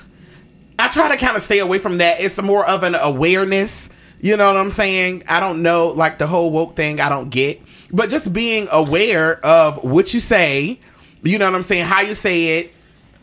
I 0.79 0.87
try 0.89 1.09
to 1.09 1.17
kind 1.17 1.35
of 1.37 1.43
stay 1.43 1.59
away 1.59 1.77
from 1.79 1.97
that. 1.99 2.19
It's 2.21 2.41
more 2.41 2.65
of 2.67 2.83
an 2.83 2.95
awareness. 2.95 3.89
You 4.21 4.37
know 4.37 4.47
what 4.47 4.57
I'm 4.57 4.71
saying? 4.71 5.23
I 5.27 5.39
don't 5.39 5.61
know, 5.61 5.87
like 5.87 6.17
the 6.17 6.25
whole 6.27 6.51
woke 6.51 6.75
thing. 6.75 6.99
I 6.99 7.09
don't 7.09 7.29
get, 7.29 7.61
but 7.91 8.09
just 8.09 8.33
being 8.33 8.67
aware 8.71 9.45
of 9.45 9.83
what 9.83 10.13
you 10.13 10.19
say. 10.19 10.79
You 11.25 11.39
know 11.39 11.45
what 11.45 11.55
I'm 11.55 11.63
saying? 11.63 11.85
How 11.85 12.01
you 12.01 12.13
say 12.13 12.59
it, 12.59 12.71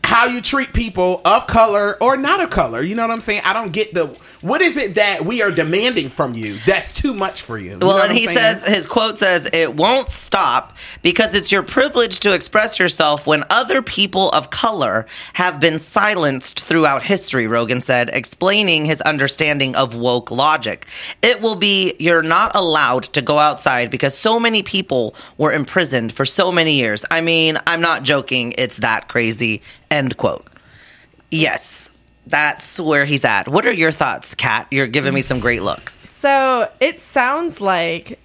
how 0.03 0.25
you 0.25 0.41
treat 0.41 0.73
people 0.73 1.21
of 1.23 1.47
color 1.47 1.97
or 2.01 2.17
not 2.17 2.41
of 2.41 2.49
color. 2.49 2.81
You 2.81 2.95
know 2.95 3.01
what 3.01 3.11
I'm 3.11 3.21
saying? 3.21 3.41
I 3.45 3.53
don't 3.53 3.71
get 3.71 3.93
the 3.93 4.15
what 4.43 4.61
is 4.61 4.75
it 4.77 4.95
that 4.95 5.23
we 5.25 5.41
are 5.41 5.51
demanding 5.51 6.09
from 6.09 6.33
you 6.33 6.57
that's 6.65 6.93
too 6.93 7.13
much 7.13 7.41
for 7.41 7.57
you. 7.57 7.71
You 7.71 7.79
Well, 7.79 7.97
and 7.97 8.11
he 8.13 8.25
saying? 8.25 8.37
says 8.37 8.67
his 8.67 8.85
quote 8.85 9.17
says 9.17 9.49
it 9.53 9.75
won't 9.75 10.09
stop 10.09 10.77
because 11.01 11.33
it's 11.33 11.51
your 11.51 11.63
privilege 11.63 12.19
to 12.21 12.33
express 12.33 12.77
yourself 12.77 13.25
when 13.25 13.43
other 13.49 13.81
people 13.81 14.29
of 14.31 14.49
color 14.49 15.07
have 15.33 15.59
been 15.59 15.79
silenced 15.79 16.59
throughout 16.65 17.03
history, 17.03 17.47
Rogan 17.47 17.79
said, 17.79 18.09
explaining 18.11 18.85
his 18.85 19.01
understanding 19.01 19.75
of 19.75 19.95
woke 19.95 20.29
logic. 20.29 20.87
It 21.21 21.41
will 21.41 21.55
be 21.55 21.93
you're 21.97 22.21
not 22.21 22.53
allowed 22.55 23.03
to 23.13 23.21
go 23.21 23.39
outside 23.39 23.89
because 23.89 24.17
so 24.17 24.39
many 24.39 24.61
people 24.61 25.15
were 25.37 25.53
imprisoned 25.53 26.11
for 26.11 26.25
so 26.25 26.51
many 26.51 26.73
years. 26.73 27.05
I 27.09 27.21
mean, 27.21 27.57
I'm 27.65 27.81
not 27.81 28.03
joking, 28.03 28.53
it's 28.57 28.77
that 28.79 29.07
crazy. 29.07 29.61
End 29.89 30.17
quote. 30.17 30.45
Yes. 31.31 31.92
That's 32.27 32.79
where 32.79 33.05
he's 33.05 33.25
at. 33.25 33.47
What 33.47 33.65
are 33.65 33.73
your 33.73 33.91
thoughts, 33.91 34.33
Kat? 34.35 34.67
You're 34.71 34.87
giving 34.87 35.13
me 35.13 35.21
some 35.21 35.39
great 35.39 35.61
looks. 35.61 35.93
so 35.93 36.71
it 36.79 36.99
sounds 36.99 37.59
like 37.61 38.19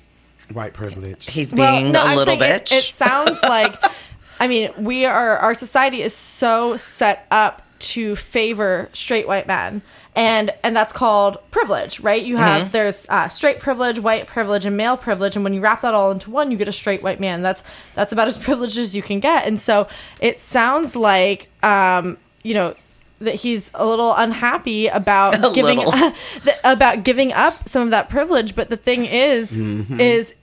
white 0.53 0.73
privilege. 0.75 1.29
He's 1.29 1.53
Well, 1.53 1.81
being 1.81 1.93
no, 1.93 2.03
a 2.03 2.07
I'm 2.07 2.17
little 2.17 2.37
bitch. 2.37 2.73
It, 2.73 2.79
it 2.79 2.85
sounds 2.95 3.43
like, 3.43 3.75
I 4.41 4.47
mean, 4.47 4.71
we 4.79 5.05
are 5.05 5.39
our 5.39 5.53
society 5.55 6.03
is 6.03 6.15
so 6.15 6.77
set 6.77 7.27
up 7.31 7.63
to 7.81 8.17
favor 8.17 8.89
straight 8.93 9.29
white 9.29 9.47
men 9.47 9.83
and 10.17 10.51
and 10.65 10.75
that's 10.75 10.93
called 10.93 11.39
privilege 11.53 12.01
right 12.01 12.25
you 12.25 12.37
have 12.37 12.73
there's 12.73 13.07
uh, 13.09 13.29
straight 13.29 13.61
privilege 13.61 14.01
white 14.01 14.27
privilege 14.27 14.65
and 14.67 14.77
male 14.77 14.97
privilege 14.97 15.37
and 15.37 15.45
when 15.45 15.53
you 15.53 15.61
wrap 15.61 15.83
that 15.83 15.95
all 15.95 16.11
into 16.11 16.29
one 16.29 16.51
you 16.51 16.57
get 16.57 16.67
a 16.67 16.73
straight 16.73 17.05
white 17.05 17.21
man 17.21 17.41
that's 17.41 17.63
that's 17.95 18.13
about 18.13 18.27
as 18.27 18.37
privileged 18.49 18.77
as 18.79 18.97
you 18.97 19.03
can 19.03 19.21
get 19.21 19.47
and 19.47 19.61
so 19.61 19.87
it 20.21 20.41
sounds 20.41 20.97
like 20.97 21.47
um 21.63 22.19
you 22.43 22.53
know 22.53 22.75
that 23.21 23.35
he's 23.35 23.71
a 23.75 23.87
little 23.87 24.15
unhappy 24.15 24.87
about 24.87 25.35
A 25.45 25.55
giving 25.55 25.79
little. 25.85 26.13
th- 26.43 26.57
about 26.65 27.05
giving 27.05 27.33
up 27.33 27.69
some 27.69 27.83
of 27.83 27.91
that 27.91 28.09
privilege. 28.09 28.55
But 28.55 28.71
the 28.71 28.77
thing 28.77 29.05
is 29.05 29.53
mm-hmm. 29.53 30.01
is 30.01 30.35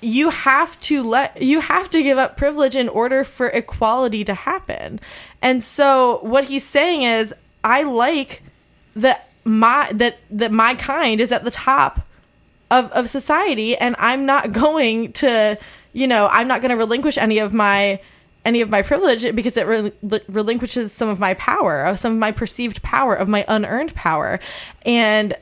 you 0.00 0.30
have 0.30 0.78
to 0.80 1.02
let 1.02 1.40
you 1.40 1.60
have 1.60 1.88
to 1.90 2.02
give 2.02 2.18
up 2.18 2.36
privilege 2.36 2.76
in 2.76 2.88
order 2.88 3.24
for 3.24 3.48
equality 3.48 4.24
to 4.24 4.34
happen. 4.34 5.00
And 5.40 5.62
so 5.62 6.18
what 6.22 6.44
he's 6.44 6.64
saying 6.64 7.02
is 7.02 7.34
i 7.64 7.82
like 7.82 8.42
that 8.94 9.28
my 9.44 9.90
that 9.92 10.18
that 10.30 10.52
my 10.52 10.74
kind 10.74 11.20
is 11.20 11.32
at 11.32 11.42
the 11.42 11.50
top 11.50 12.06
of, 12.70 12.92
of 12.92 13.08
society 13.08 13.76
and 13.76 13.96
i'm 13.98 14.26
not 14.26 14.52
going 14.64 15.12
to 15.12 15.58
you 15.92 16.06
know 16.06 16.28
i'm 16.30 16.46
not 16.46 16.60
going 16.60 16.70
to 16.70 16.76
relinquish 16.76 17.18
any 17.18 17.38
of 17.38 17.52
my 17.52 17.98
any 18.44 18.60
of 18.60 18.68
my 18.70 18.82
privilege 18.82 19.34
because 19.34 19.56
it 19.56 19.66
rel- 19.66 19.90
relinquishes 20.28 20.92
some 20.92 21.08
of 21.08 21.18
my 21.18 21.34
power 21.34 21.82
of 21.84 21.98
some 21.98 22.12
of 22.12 22.18
my 22.18 22.30
perceived 22.32 22.82
power 22.82 23.14
of 23.14 23.28
my 23.28 23.44
unearned 23.48 23.94
power 23.94 24.38
and 24.84 25.34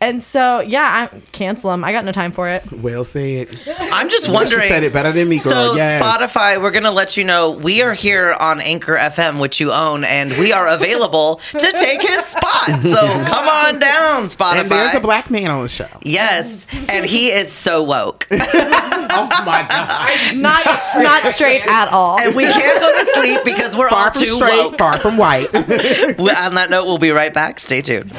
and 0.00 0.20
so 0.20 0.58
yeah 0.60 1.08
i 1.12 1.20
cancel 1.30 1.70
them. 1.70 1.84
i 1.84 1.92
got 1.92 2.04
no 2.04 2.10
time 2.10 2.32
for 2.32 2.48
it 2.48 2.62
Well 2.72 3.04
said. 3.04 3.48
I'm 3.92 4.08
just 4.08 4.26
She 4.26 4.32
wondering. 4.32 4.68
said 4.68 4.82
it 4.82 4.92
better 4.92 5.12
than 5.12 5.28
me, 5.28 5.38
girl. 5.38 5.52
So 5.52 5.74
yes. 5.76 6.02
Spotify, 6.02 6.60
we're 6.60 6.72
gonna 6.72 6.90
let 6.90 7.16
you 7.16 7.22
know 7.24 7.50
we 7.50 7.82
are 7.82 7.94
here 7.94 8.34
on 8.40 8.60
Anchor 8.60 8.96
FM, 8.96 9.38
which 9.40 9.60
you 9.60 9.70
own, 9.70 10.02
and 10.04 10.30
we 10.32 10.52
are 10.52 10.66
available 10.66 11.36
to 11.52 11.58
take 11.70 12.00
his 12.02 12.24
spot. 12.24 12.82
So 12.82 13.00
come 13.26 13.46
on 13.48 13.78
down, 13.78 14.24
Spotify. 14.24 14.60
And 14.62 14.70
there's 14.70 14.94
a 14.96 15.00
black 15.00 15.30
man 15.30 15.48
on 15.50 15.62
the 15.62 15.68
show. 15.68 15.86
yes, 16.02 16.66
and 16.88 17.04
he 17.06 17.28
is 17.28 17.52
so 17.52 17.82
woke, 17.84 18.26
Oh 19.14 19.44
my 19.44 19.66
god. 19.68 20.36
not 20.40 20.64
not 20.96 21.32
straight 21.32 21.62
at 21.66 21.88
all 21.88 22.20
and 22.20 22.34
we 22.34 22.44
can't 22.44 22.80
go 22.80 22.92
to 22.92 23.06
sleep 23.20 23.40
because 23.44 23.76
we're 23.76 23.88
Far 23.90 24.12
from 24.12 24.22
too 24.22 24.28
straight, 24.28 24.56
woke. 24.64 24.78
far 24.78 24.98
from 24.98 25.16
white. 25.16 25.46
On 25.54 26.54
that 26.54 26.68
note, 26.70 26.84
we'll 26.86 26.98
be 26.98 27.10
right 27.10 27.32
back. 27.32 27.58
Stay 27.58 27.82
tuned. 27.82 28.12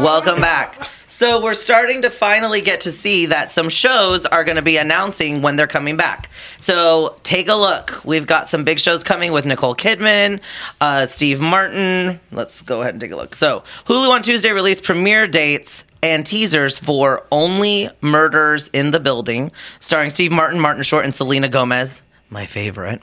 Welcome 0.00 0.40
back. 0.40 0.82
So 1.08 1.42
we're 1.42 1.52
starting 1.52 2.00
to 2.02 2.10
finally 2.10 2.62
get 2.62 2.80
to 2.82 2.90
see 2.90 3.26
that 3.26 3.50
some 3.50 3.68
shows 3.68 4.24
are 4.24 4.44
going 4.44 4.56
to 4.56 4.62
be 4.62 4.78
announcing 4.78 5.42
when 5.42 5.56
they're 5.56 5.66
coming 5.66 5.98
back. 5.98 6.30
So 6.58 7.18
take 7.22 7.48
a 7.48 7.54
look. 7.54 8.02
We've 8.02 8.26
got 8.26 8.48
some 8.48 8.64
big 8.64 8.80
shows 8.80 9.04
coming 9.04 9.30
with 9.30 9.44
Nicole 9.44 9.74
Kidman, 9.74 10.40
uh, 10.80 11.04
Steve 11.04 11.38
Martin. 11.38 12.18
Let's 12.32 12.62
go 12.62 12.80
ahead 12.80 12.94
and 12.94 13.00
take 13.02 13.10
a 13.10 13.16
look. 13.16 13.34
So 13.34 13.62
Hulu 13.84 14.08
on 14.08 14.22
Tuesday 14.22 14.52
released 14.52 14.84
premiere 14.84 15.28
dates 15.28 15.84
and 16.02 16.24
teasers 16.24 16.78
for 16.78 17.26
Only 17.30 17.90
Murders 18.00 18.68
in 18.68 18.92
the 18.92 19.00
Building, 19.00 19.52
starring 19.80 20.08
Steve 20.08 20.32
Martin, 20.32 20.58
Martin 20.58 20.82
Short, 20.82 21.04
and 21.04 21.14
Selena 21.14 21.50
Gomez. 21.50 22.04
My 22.30 22.46
favorite. 22.46 23.02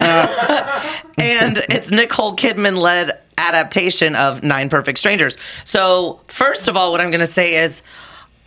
Uh, 0.00 0.98
and 1.20 1.58
it's 1.70 1.92
Nicole 1.92 2.34
Kidman 2.34 2.80
led 2.80 3.12
adaptation 3.38 4.14
of 4.14 4.42
Nine 4.42 4.68
Perfect 4.68 4.98
Strangers. 4.98 5.38
So, 5.64 6.20
first 6.26 6.68
of 6.68 6.76
all, 6.76 6.92
what 6.92 7.00
I'm 7.00 7.10
going 7.10 7.20
to 7.20 7.26
say 7.26 7.56
is, 7.62 7.82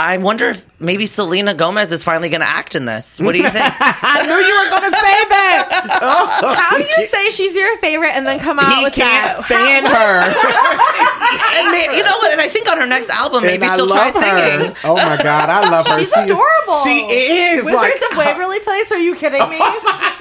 I 0.02 0.16
wonder 0.18 0.48
if 0.50 0.66
maybe 0.80 1.06
Selena 1.06 1.54
Gomez 1.54 1.92
is 1.92 2.06
finally 2.06 2.30
going 2.30 2.40
to 2.40 2.48
act 2.48 2.76
in 2.76 2.86
this. 2.86 3.20
What 3.20 3.34
do 3.34 3.38
you 3.40 3.50
think? 3.50 3.66
I 3.68 4.24
knew 4.24 4.40
you 4.40 4.56
were 4.56 4.70
gonna 4.72 4.96
say 4.96 5.18
that. 5.28 6.00
Oh, 6.02 6.56
how 6.56 6.78
do 6.78 6.84
you 6.88 7.04
say 7.06 7.30
she's 7.32 7.54
your 7.54 7.78
favorite 7.80 8.16
and 8.16 8.26
then 8.26 8.40
come 8.40 8.60
out 8.60 8.72
He 8.80 8.86
with 8.86 8.94
can't 8.94 9.36
that 9.36 9.44
stand 9.44 9.84
her. 9.92 10.24
and 11.60 11.72
may, 11.76 11.98
you 11.98 12.04
know 12.04 12.16
what? 12.18 12.32
And 12.32 12.40
I 12.40 12.48
think 12.48 12.70
on 12.72 12.78
her 12.80 12.88
next 12.88 13.10
album, 13.10 13.44
maybe 13.44 13.64
And 13.64 13.72
she'll 13.76 13.88
try 13.88 14.06
love 14.10 14.14
her. 14.14 14.22
singing. 14.24 14.76
Oh 14.86 14.96
my 14.96 15.20
god, 15.22 15.50
I 15.50 15.70
love 15.70 15.86
her. 15.88 16.00
She's 16.00 16.14
She 16.14 16.20
is- 16.22 16.32
adorable. 16.32 16.80
she 16.88 16.96
is 17.12 17.66
Wizards 17.66 17.76
like 18.00 18.12
of 18.12 18.18
Waverly 18.18 18.60
Place? 18.62 18.92
Are 18.94 19.00
you 19.04 19.16
kidding 19.16 19.44
me? 19.50 19.60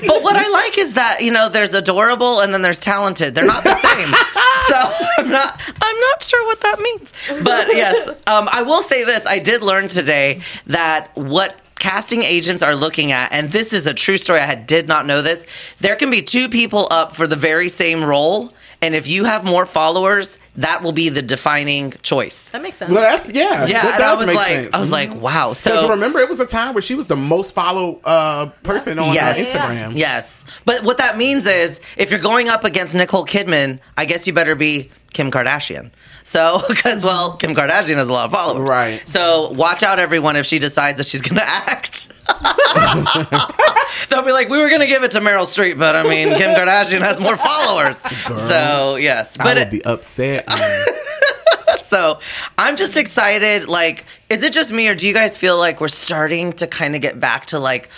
But 0.07 0.23
what 0.23 0.37
I 0.37 0.49
like 0.51 0.79
is 0.79 0.95
that 0.95 1.23
you 1.23 1.33
know 1.33 1.49
there's 1.49 1.75
adorable 1.75 2.38
and 2.41 2.55
then 2.55 2.62
there's 2.62 2.79
talented. 2.79 3.35
They're 3.35 3.45
not 3.47 3.64
the 3.64 3.75
same. 3.75 4.14
so 4.71 4.79
I'm 5.19 5.29
not 5.29 5.61
I'm 5.83 6.01
not 6.01 6.23
sure 6.23 6.47
what 6.47 6.61
that 6.61 6.79
means. 6.79 7.12
But 7.43 7.67
yes, 7.79 8.09
um, 8.27 8.49
I 8.53 8.62
will 8.62 8.83
say 8.83 9.05
this: 9.05 9.27
I 9.27 9.38
did 9.38 9.62
learn 9.62 9.88
today 9.88 10.41
that 10.67 11.09
what 11.14 11.61
casting 11.79 12.23
agents 12.25 12.62
are 12.62 12.75
looking 12.75 13.12
at, 13.12 13.33
and 13.33 13.51
this 13.51 13.73
is 13.73 13.87
a 13.87 13.95
true 13.95 14.17
story. 14.17 14.41
I 14.41 14.47
had, 14.47 14.67
did 14.67 14.88
not 14.88 15.07
know 15.07 15.23
this. 15.23 15.75
There 15.81 15.97
can 15.97 16.11
be 16.11 16.23
two 16.23 16.49
people 16.49 16.88
up 16.91 17.14
for 17.14 17.27
the 17.27 17.37
very 17.37 17.69
same 17.69 18.03
role. 18.05 18.53
And 18.81 18.95
if 18.95 19.09
you 19.09 19.25
have 19.25 19.45
more 19.45 19.67
followers, 19.67 20.38
that 20.55 20.83
will 20.83 20.93
be 20.93 21.09
the 21.09 21.21
defining 21.21 21.91
choice. 22.03 22.51
that 22.51 22.62
makes 22.62 22.77
sense. 22.77 22.93
Well, 22.93 23.01
that's 23.03 23.29
yeah. 23.33 23.67
Yeah, 23.67 23.83
that 23.83 23.95
and 23.97 24.05
I 24.05 24.14
was 24.14 24.27
make 24.29 24.37
like, 24.37 24.47
sense. 24.47 24.71
I 24.73 24.79
was 24.79 24.93
like, 24.93 25.12
wow. 25.21 25.53
So 25.53 25.88
remember, 25.88 26.21
it 26.21 26.29
was 26.29 26.38
a 26.38 26.47
time 26.47 26.75
where 26.75 26.83
she 26.83 26.95
was 26.95 27.09
the 27.09 27.17
most 27.17 27.57
followed 27.57 28.01
uh, 28.05 28.47
person 28.62 29.01
on 29.01 29.09
uh, 29.09 29.12
Yes. 29.12 29.57
Instagram. 29.57 29.97
Yes. 29.97 30.45
But 30.64 30.85
what 30.85 30.99
that 30.99 31.19
means 31.19 31.49
is 31.49 31.81
if 31.97 32.12
you're 32.12 32.21
going 32.21 32.49
up 32.49 32.62
against 32.62 32.95
Nicole 32.95 33.27
Kidman, 33.27 33.81
I 33.97 34.05
guess 34.05 34.29
you 34.29 34.33
better 34.33 34.55
be 34.55 34.91
Kim 35.12 35.33
Kardashian. 35.33 35.91
So, 36.29 36.61
because, 36.69 37.03
well, 37.03 37.37
Kim 37.37 37.53
Kardashian 37.53 37.95
has 37.95 38.09
a 38.09 38.12
lot 38.12 38.27
of 38.27 38.33
followers. 38.33 38.69
Right. 38.69 39.09
So, 39.09 39.51
watch 39.53 39.83
out, 39.83 39.99
everyone, 39.99 40.37
if 40.37 40.45
she 40.45 40.59
decides 40.59 40.99
that 40.99 41.07
she's 41.07 41.23
going 41.23 41.41
to 41.41 41.47
act. 41.47 42.09
They'll 44.11 44.25
be 44.25 44.33
like, 44.33 44.51
we 44.51 44.61
were 44.61 44.69
going 44.69 44.83
to 44.83 44.87
give 44.87 45.05
it 45.05 45.12
to 45.12 45.21
Meryl 45.21 45.47
Streep, 45.47 45.79
but 45.79 45.97
I 45.97 46.03
mean, 46.03 46.37
Kim 46.37 46.55
Kardashian 46.55 47.01
has 47.01 47.19
more 47.19 47.38
followers. 47.38 48.03
So, 48.47 48.97
yes. 48.97 49.38
I 49.41 49.55
would 49.55 49.71
be 49.71 49.83
upset. 49.83 50.47
so 51.83 52.21
I'm 52.59 52.77
just 52.77 52.99
excited. 52.99 53.67
Like, 53.67 54.05
is 54.29 54.45
it 54.45 54.53
just 54.53 54.71
me, 54.71 54.87
or 54.91 54.95
do 54.95 55.09
you 55.09 55.14
guys 55.14 55.38
feel 55.38 55.57
like 55.57 55.81
we're 55.81 55.88
starting 55.88 56.53
to 56.55 56.67
kind 56.67 56.95
of 56.95 57.01
get 57.01 57.19
back 57.19 57.47
to 57.47 57.59
like, 57.59 57.88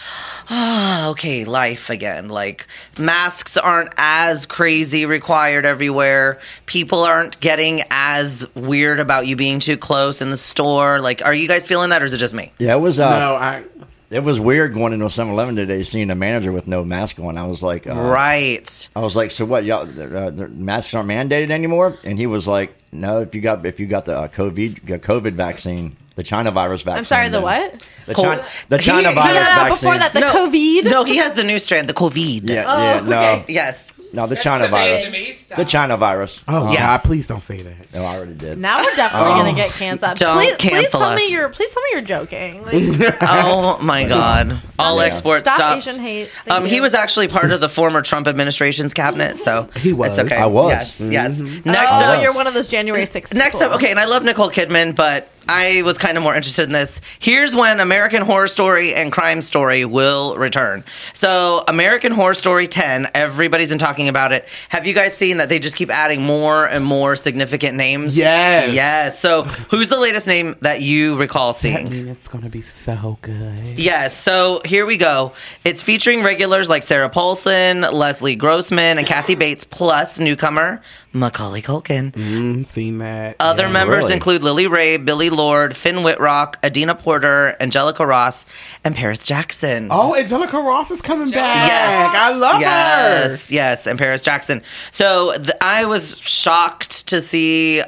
ah, 0.51 1.09
okay, 1.11 1.45
life 1.45 1.89
again? 1.91 2.29
Like, 2.29 2.67
masks 2.99 3.57
aren't 3.57 3.95
as 3.97 4.47
crazy 4.47 5.07
required 5.07 5.65
everywhere. 5.65 6.39
People 6.67 6.99
aren't 7.05 7.41
getting 7.41 7.81
as 7.91 8.47
weird 8.55 9.01
about 9.01 9.27
you 9.27 9.37
being 9.37 9.61
too 9.61 9.77
close 9.77 10.21
in 10.21 10.31
the 10.31 10.37
store. 10.37 11.01
Like, 11.01 11.25
are 11.25 11.35
you 11.35 11.49
guys 11.49 11.67
feeling 11.67 11.91
that, 11.91 12.03
or 12.03 12.05
is 12.05 12.13
it 12.13 12.19
just 12.19 12.35
me? 12.35 12.53
Yeah, 12.59 12.77
it 12.77 12.81
was. 12.81 12.99
Uh, 13.01 13.19
no, 13.19 13.35
I. 13.37 13.65
It 14.11 14.25
was 14.25 14.41
weird 14.41 14.75
going 14.75 14.93
into 14.93 15.05
7-Eleven 15.05 15.55
today, 15.55 15.85
seeing 15.85 16.11
a 16.11 16.17
manager 16.17 16.51
with 16.51 16.67
no 16.67 16.85
mask 16.85 17.21
on. 17.21 17.39
I 17.39 17.47
was 17.47 17.63
like, 17.63 17.87
uh, 17.87 17.95
Right. 17.95 18.89
I 18.97 19.01
was 19.01 19.15
like, 19.15 19.31
so 19.31 19.45
what? 19.45 19.65
Y'all, 19.65 19.83
uh, 19.83 20.31
the 20.31 20.49
masks 20.49 20.93
aren't 20.95 21.09
mandated 21.09 21.51
anymore? 21.51 21.97
And 22.03 22.19
he 22.19 22.27
was 22.27 22.49
like, 22.49 22.75
no. 22.91 23.21
If 23.21 23.37
you 23.37 23.41
got 23.41 23.65
if 23.65 23.79
you 23.79 23.87
got 23.87 24.07
the 24.07 24.19
uh, 24.19 24.27
COVID 24.27 24.85
the 24.85 24.99
COVID 24.99 25.35
vaccine, 25.35 25.97
the 26.17 26.23
China 26.23 26.51
virus 26.51 26.83
vaccine. 26.83 26.99
I'm 26.99 27.05
sorry, 27.05 27.29
the 27.29 27.41
what? 27.41 27.87
The 28.07 28.15
Col- 28.15 28.25
China, 28.25 28.45
the 28.69 28.79
China 28.79 29.09
he- 29.11 29.15
virus 29.15 29.39
vaccine. 29.39 29.71
Before 29.91 29.99
that, 29.99 30.13
the 30.13 30.21
no, 30.21 30.33
COVID. 30.33 30.91
No, 30.91 31.05
he 31.05 31.17
has 31.19 31.35
the 31.35 31.45
new 31.45 31.59
strand, 31.59 31.89
the 31.89 31.95
COVID. 31.95 32.49
yeah, 32.51 32.65
Oh, 32.67 32.83
yeah, 32.83 33.01
no, 33.01 33.23
okay. 33.41 33.45
Yes. 33.53 33.87
no, 34.13 34.27
the 34.27 34.35
That's 34.35 34.45
China 34.45 34.65
the 34.65 34.71
virus. 34.71 35.47
The 35.47 35.65
China 35.65 35.97
virus. 35.97 36.45
Oh 36.49 36.73
Yeah. 36.73 36.81
God, 36.81 37.05
please 37.05 37.27
don't 37.29 37.41
say 37.41 37.63
that. 37.63 37.95
No, 37.95 38.05
I 38.05 38.17
already 38.17 38.35
did. 38.35 38.59
Now 38.59 38.77
we're 38.77 38.95
definitely 38.97 39.29
gonna 39.35 39.55
get 39.55 39.71
canceled. 39.71 40.17
Don't 40.17 40.37
please, 40.37 40.55
please 40.59 40.91
tell 40.91 41.03
us. 41.03 41.17
me 41.17 41.31
you're. 41.33 41.49
Please 41.49 41.73
tell 41.73 41.83
me 41.85 41.89
you're 41.93 42.03
joking. 42.03 42.65
Like, 42.65 43.17
Oh 43.23 43.79
my 43.81 44.05
God! 44.05 44.59
All 44.79 44.99
Yeah. 44.99 45.07
exports 45.07 45.43
stop 45.45 45.57
stopped. 45.57 45.87
Asian 45.89 46.01
hate. 46.01 46.29
Um, 46.51 46.65
he 46.65 46.81
was 46.81 46.93
actually 46.95 47.29
part 47.29 47.51
of 47.53 47.61
the 47.61 47.69
former 47.69 48.03
Trump 48.03 48.27
administration's 48.27 48.93
cabinet, 48.95 49.39
so 49.39 49.69
He 49.77 49.93
was. 49.93 50.19
It's 50.19 50.31
okay. 50.33 50.41
I 50.41 50.47
was. 50.47 50.71
Yes, 50.73 51.01
yes. 51.01 51.41
Oh, 51.41 51.61
Next 51.71 51.93
up, 51.93 52.23
you're 52.23 52.35
one 52.35 52.47
of 52.49 52.55
those 52.55 52.69
January 52.69 53.05
6th. 53.05 53.33
next 53.35 53.57
people. 53.59 53.71
up. 53.73 53.77
Okay, 53.77 53.91
and 53.91 53.99
I 54.01 54.05
love 54.07 54.25
Nicole 54.25 54.51
Kidman, 54.51 54.95
but 54.95 55.31
I 55.53 55.83
was 55.83 55.99
kind 55.99 56.17
of 56.17 56.23
more 56.23 56.37
interested 56.37 56.63
in 56.67 56.73
this. 56.73 57.01
Here's 57.19 57.57
when 57.57 57.81
American 57.81 58.23
Horror 58.23 58.47
Story 58.47 58.95
and 58.95 59.11
Crime 59.11 59.43
Story 59.43 59.85
will 59.85 60.37
return. 60.37 60.85
So, 61.13 61.65
American 61.67 62.13
Horror 62.13 62.35
Story 62.35 62.69
10, 62.69 63.09
everybody's 63.15 63.69
been 63.69 63.79
talking 63.79 64.09
about 64.09 64.31
it. 64.31 64.49
Have 64.69 64.87
you 64.87 64.95
guys 64.95 65.17
seen 65.17 65.39
that 65.39 65.49
they 65.49 65.59
just 65.59 65.75
keep 65.75 65.91
adding 65.91 66.23
more 66.23 66.67
and 66.69 66.85
more 66.85 67.17
significant 67.17 67.77
names? 67.77 68.17
Yes. 68.17 68.73
Yes. 68.73 69.19
So, 69.19 69.43
who's 69.43 69.89
the 69.89 69.99
latest 69.99 70.29
name 70.29 70.55
that 70.61 70.83
you 70.83 71.17
recall 71.17 71.53
seeing? 71.53 71.89
I 71.89 71.91
mean, 71.91 72.07
it's 72.09 72.29
gonna 72.29 72.49
be 72.49 72.63
so 72.63 73.19
good. 73.21 73.77
Yes, 73.77 74.17
so 74.17 74.63
here 74.65 74.87
we 74.87 74.99
go. 74.99 75.33
It's 75.65 75.83
featuring 75.83 76.23
regulars 76.23 76.69
like 76.69 76.85
Sarah 76.85 77.11
Paulson, 77.11 77.81
Leslie 77.81 78.37
Grossman, 78.37 78.99
and 78.99 79.07
Kathy 79.07 79.35
Bates, 79.35 79.65
plus 79.65 80.21
newcomer 80.21 80.81
Macaulay 81.13 81.61
Culkin. 81.61 82.13
Mm, 82.13 82.65
seen 82.67 82.99
that. 82.99 83.35
Other 83.41 83.65
Yeah. 83.65 83.73
members 83.73 84.05
really? 84.05 84.15
include 84.15 84.43
Lily 84.45 84.67
Rabe, 84.67 85.05
Billie 85.05 85.31
Lourd, 85.41 85.75
Finn 85.75 86.03
Wittrock, 86.03 86.59
Adina 86.63 86.95
Porter, 86.95 87.57
Angelica 87.61 88.05
Ross, 88.05 88.45
and 88.85 88.95
Paris 88.95 89.27
Jackson. 89.27 89.89
Oh, 89.91 90.15
Angelica 90.15 90.59
Ross 90.59 90.91
is 90.91 91.01
coming 91.01 91.31
back. 91.31 91.67
Yes. 91.69 92.15
I 92.15 92.35
love 92.37 92.55
her. 92.57 92.61
yes, 92.61 93.51
yes, 93.51 93.87
and 93.87 93.99
Paris 93.99 94.23
Jackson. 94.23 94.63
So 94.91 95.33
th- 95.37 95.51
I 95.63 95.87
was 95.87 96.19
shocked 96.19 97.09
to 97.09 97.21
see. 97.23 97.81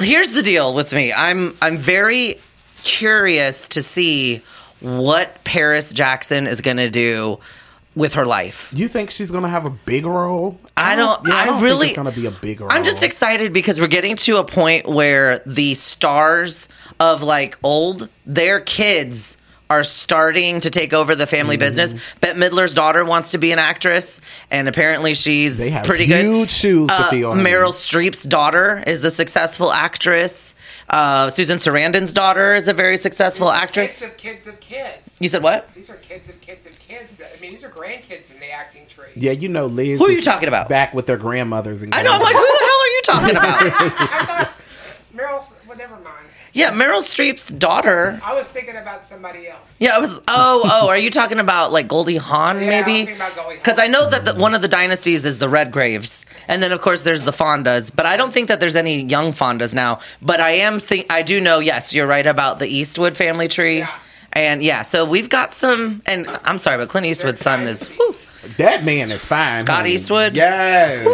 Here's 0.00 0.30
the 0.30 0.42
deal 0.42 0.72
with 0.74 0.92
me. 0.94 1.12
I'm 1.12 1.54
I'm 1.60 1.76
very 1.76 2.36
curious 2.82 3.68
to 3.68 3.82
see 3.82 4.38
what 4.80 5.44
Paris 5.44 5.92
Jackson 5.92 6.46
is 6.46 6.60
going 6.62 6.78
to 6.78 6.90
do 6.90 7.38
with 7.94 8.14
her 8.14 8.24
life. 8.24 8.72
You 8.74 8.88
think 8.88 9.10
she's 9.10 9.30
gonna 9.30 9.48
have 9.48 9.66
a 9.66 9.70
big 9.70 10.06
role? 10.06 10.58
I 10.76 10.96
don't. 10.96 11.20
Yeah, 11.26 11.34
I, 11.34 11.46
don't 11.46 11.62
really. 11.62 11.88
think 11.88 11.90
it's 11.90 11.96
gonna 11.96 12.12
be 12.12 12.26
a 12.26 12.30
big 12.30 12.60
role. 12.60 12.70
I'm 12.72 12.84
just 12.84 13.02
excited 13.02 13.52
because 13.52 13.80
we're 13.80 13.86
getting 13.86 14.16
to 14.16 14.38
a 14.38 14.44
point 14.44 14.88
where 14.88 15.40
the 15.46 15.74
stars 15.74 16.68
of 17.00 17.22
like 17.22 17.58
old, 17.62 18.08
their 18.24 18.60
kids 18.60 19.36
are 19.72 19.84
starting 19.84 20.60
to 20.60 20.70
take 20.70 20.92
over 20.92 21.14
the 21.14 21.26
family 21.26 21.56
Mm-hmm. 21.56 21.60
business. 21.60 22.14
Bette 22.20 22.38
Midler's 22.38 22.74
daughter 22.74 23.04
wants 23.04 23.32
to 23.32 23.38
be 23.38 23.52
an 23.52 23.58
actress, 23.58 24.20
and 24.50 24.68
apparently 24.68 25.14
she's 25.14 25.58
They 25.58 25.70
have 25.70 25.84
pretty 25.84 26.06
good. 26.06 26.24
huge 26.26 26.50
shoes 26.50 26.88
to 26.88 26.94
Uh, 26.94 27.10
fill. 27.10 27.32
Meryl 27.34 27.72
Streep's 27.72 28.24
daughter 28.24 28.82
is 28.86 29.04
a 29.04 29.10
successful 29.10 29.72
actress. 29.72 30.54
Uh, 30.88 31.30
Susan 31.30 31.58
Sarandon's 31.58 32.12
daughter 32.12 32.54
is 32.54 32.68
a 32.68 32.72
very 32.74 32.96
successful 32.96 33.50
actress. 33.50 34.00
Kids 34.00 34.02
of 34.12 34.16
kids 34.18 34.46
of 34.46 34.60
kids. 34.60 35.16
You 35.20 35.28
said 35.28 35.42
what? 35.42 35.72
These 35.74 35.88
are 35.90 35.94
kids 35.96 36.28
of 36.28 36.40
kids 36.40 36.66
of 36.66 36.78
kids. 36.78 37.20
I 37.22 37.40
mean, 37.40 37.50
these 37.52 37.64
are 37.64 37.70
grandkids 37.70 38.32
in 38.32 38.38
the 38.40 38.50
acting 38.52 38.86
tree. 38.88 39.06
Yeah, 39.16 39.32
you 39.32 39.48
know, 39.48 39.66
Liz. 39.66 39.98
Who 39.98 40.06
are 40.06 40.10
you 40.10 40.20
talking 40.22 40.48
about? 40.48 40.68
Back 40.68 40.92
with 40.94 41.06
their 41.06 41.16
grandmothers 41.16 41.82
and. 41.82 41.94
I 41.94 42.02
know. 42.02 42.12
I'm 42.12 42.20
like, 42.20 42.34
who 42.34 42.40
the 42.40 42.64
hell 42.68 42.80
are 42.80 42.92
you 42.96 43.02
talking 43.04 43.36
about? 43.36 43.62
I 43.62 44.24
thought 44.26 44.52
Meryl. 45.16 45.54
Well, 45.66 45.78
never 45.78 45.94
mind. 45.96 46.26
Yeah, 46.52 46.70
Meryl 46.72 47.00
Streep's 47.00 47.48
daughter. 47.48 48.20
I 48.24 48.34
was 48.34 48.48
thinking 48.50 48.76
about 48.76 49.04
somebody 49.04 49.48
else. 49.48 49.76
Yeah, 49.78 49.96
I 49.96 49.98
was. 49.98 50.18
Oh, 50.28 50.62
oh, 50.64 50.88
are 50.88 50.98
you 50.98 51.10
talking 51.10 51.38
about 51.38 51.72
like 51.72 51.88
Goldie 51.88 52.16
Hawn, 52.16 52.60
Yeah, 52.60 52.62
I 52.62 52.78
was 52.80 52.86
maybe? 52.86 52.96
thinking 53.06 53.16
about 53.16 53.34
Goldie 53.34 53.48
Hawn. 53.54 53.56
Because 53.58 53.78
I 53.78 53.86
know 53.86 54.08
that 54.10 54.24
the, 54.24 54.34
one 54.34 54.54
of 54.54 54.62
the 54.62 54.68
dynasties 54.68 55.24
is 55.24 55.38
the 55.38 55.46
Redgraves, 55.48 56.24
and 56.48 56.62
then 56.62 56.72
of 56.72 56.80
course 56.80 57.02
there's 57.02 57.22
the 57.22 57.30
Fondas. 57.32 57.90
But 57.94 58.06
I 58.06 58.16
don't 58.16 58.32
think 58.32 58.48
that 58.48 58.60
there's 58.60 58.76
any 58.76 59.00
young 59.02 59.32
Fondas 59.32 59.74
now. 59.74 60.00
But 60.20 60.40
I 60.40 60.50
am 60.66 60.78
think 60.80 61.06
I 61.12 61.22
do 61.22 61.40
know. 61.40 61.58
Yes, 61.58 61.94
you're 61.94 62.06
right 62.06 62.26
about 62.26 62.58
the 62.58 62.66
Eastwood 62.66 63.16
family 63.16 63.48
tree. 63.48 63.78
Yeah. 63.78 63.98
And 64.34 64.62
yeah, 64.62 64.82
so 64.82 65.04
we've 65.04 65.28
got 65.28 65.54
some. 65.54 66.00
And 66.06 66.26
I'm 66.44 66.58
sorry, 66.58 66.78
but 66.78 66.88
Clint 66.88 67.06
Eastwood's 67.06 67.40
son 67.40 67.62
is. 67.62 67.86
whew, 67.88 68.14
That 68.58 68.84
man 68.84 69.10
is 69.10 69.24
fine. 69.26 69.60
Scott 69.60 69.76
honey. 69.78 69.90
Eastwood? 69.92 70.34
Yes. 70.34 71.04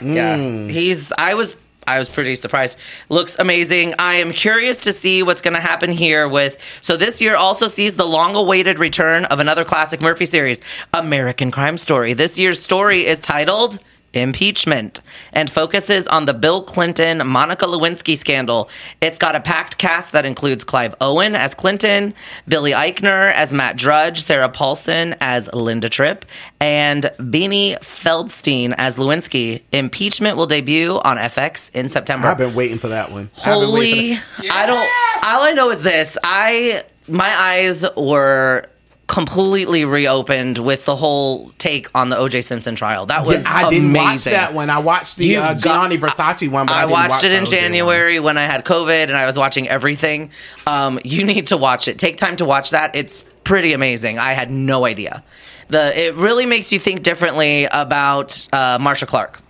Yeah, 0.00 0.36
Mm. 0.38 0.70
he's. 0.70 1.12
I 1.18 1.34
was. 1.34 1.56
I 1.88 1.98
was 1.98 2.08
pretty 2.08 2.34
surprised. 2.34 2.78
Looks 3.08 3.38
amazing. 3.38 3.94
I 3.98 4.16
am 4.16 4.32
curious 4.32 4.78
to 4.80 4.92
see 4.92 5.22
what's 5.22 5.40
going 5.40 5.54
to 5.54 5.60
happen 5.60 5.90
here 5.90 6.28
with. 6.28 6.62
So 6.82 6.96
this 6.96 7.20
year 7.20 7.34
also 7.34 7.66
sees 7.66 7.96
the 7.96 8.06
long-awaited 8.06 8.78
return 8.78 9.24
of 9.24 9.40
another 9.40 9.64
classic 9.64 10.02
Murphy 10.02 10.26
series, 10.26 10.60
American 10.92 11.50
Crime 11.50 11.78
Story. 11.78 12.12
This 12.12 12.38
year's 12.38 12.60
story 12.60 13.06
is 13.06 13.20
titled 13.20 13.78
Impeachment 14.14 15.00
and 15.32 15.50
focuses 15.50 16.06
on 16.08 16.26
the 16.26 16.34
Bill 16.34 16.62
Clinton 16.62 17.26
Monica 17.26 17.66
Lewinsky 17.66 18.16
scandal. 18.16 18.70
It's 19.00 19.18
got 19.18 19.36
a 19.36 19.40
packed 19.40 19.78
cast 19.78 20.12
that 20.12 20.24
includes 20.24 20.64
Clive 20.64 20.94
Owen 21.00 21.34
as 21.34 21.54
Clinton, 21.54 22.14
Billy 22.46 22.72
Eichner 22.72 23.32
as 23.32 23.52
Matt 23.52 23.76
Drudge, 23.76 24.20
Sarah 24.20 24.48
Paulson 24.48 25.14
as 25.20 25.52
Linda 25.52 25.88
Tripp, 25.88 26.24
and 26.60 27.04
Beanie 27.18 27.78
Feldstein 27.80 28.74
as 28.78 28.96
Lewinsky. 28.96 29.62
Impeachment 29.72 30.36
will 30.36 30.46
debut 30.46 30.98
on 31.04 31.16
FX 31.18 31.74
in 31.74 31.88
September. 31.88 32.28
I've 32.28 32.38
been 32.38 32.54
waiting 32.54 32.78
for 32.78 32.88
that 32.88 33.10
one. 33.12 33.30
I've 33.38 33.60
been 33.60 33.72
waiting 33.72 34.16
Holy, 34.16 34.48
that. 34.48 34.50
I 34.50 34.66
don't. 34.66 34.88
All 35.24 35.42
I 35.42 35.52
know 35.52 35.70
is 35.70 35.82
this: 35.82 36.16
I 36.24 36.82
my 37.08 37.28
eyes 37.28 37.84
were 37.96 38.66
completely 39.08 39.84
reopened 39.84 40.58
with 40.58 40.84
the 40.84 40.94
whole 40.94 41.50
take 41.58 41.88
on 41.94 42.10
the 42.10 42.16
O.J. 42.16 42.42
Simpson 42.42 42.74
trial. 42.76 43.06
That 43.06 43.26
was 43.26 43.44
Yeah, 43.44 43.56
I 43.56 43.70
didn't 43.70 43.92
watch 43.92 44.24
that 44.24 44.52
one. 44.54 44.70
I 44.70 44.78
watched 44.78 45.16
the 45.16 45.24
You've 45.24 45.42
uh, 45.42 45.54
got- 45.54 45.60
Gianni 45.90 45.98
Versace 45.98 46.48
one. 46.48 46.66
But 46.66 46.74
I, 46.74 46.76
I 46.76 46.80
didn't 46.82 46.92
watched 46.92 47.10
watch 47.10 47.24
it 47.24 47.32
in 47.32 47.44
the 47.44 47.46
OJ 47.48 47.52
one. 47.52 47.60
January 47.60 48.20
when 48.20 48.38
I 48.38 48.42
had 48.42 48.64
COVID 48.64 49.04
and 49.04 49.16
I 49.16 49.26
was 49.26 49.36
watching 49.36 49.68
everything. 49.68 50.30
Um, 50.66 51.00
you 51.04 51.24
need 51.24 51.48
to 51.48 51.56
watch 51.56 51.88
it. 51.88 51.98
Take 51.98 52.16
time 52.18 52.36
to 52.36 52.44
watch 52.44 52.70
that. 52.70 52.94
It's 52.94 53.24
pretty 53.44 53.72
amazing. 53.72 54.18
I 54.18 54.34
had 54.34 54.50
no 54.50 54.84
idea. 54.84 55.24
The 55.68 55.98
it 55.98 56.14
really 56.14 56.46
makes 56.46 56.72
you 56.72 56.78
think 56.78 57.02
differently 57.02 57.66
about 57.70 58.46
uh, 58.52 58.78
Marcia 58.80 59.06
Clark. 59.06 59.40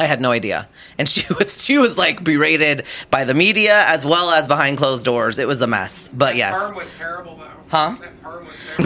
I 0.00 0.04
had 0.04 0.20
no 0.20 0.30
idea, 0.30 0.68
and 0.96 1.08
she 1.08 1.26
was 1.38 1.62
she 1.64 1.76
was 1.76 1.98
like 1.98 2.22
berated 2.24 2.84
by 3.10 3.24
the 3.24 3.34
media 3.34 3.84
as 3.88 4.04
well 4.06 4.30
as 4.30 4.46
behind 4.46 4.78
closed 4.78 5.04
doors. 5.04 5.38
It 5.38 5.46
was 5.48 5.60
a 5.60 5.66
mess. 5.66 6.08
But 6.08 6.36
yes, 6.36 6.68
Perm 6.68 6.76
was 6.76 6.96
terrible 6.96 7.36
though. 7.36 7.57
Huh? 7.68 7.96
That. 8.00 8.12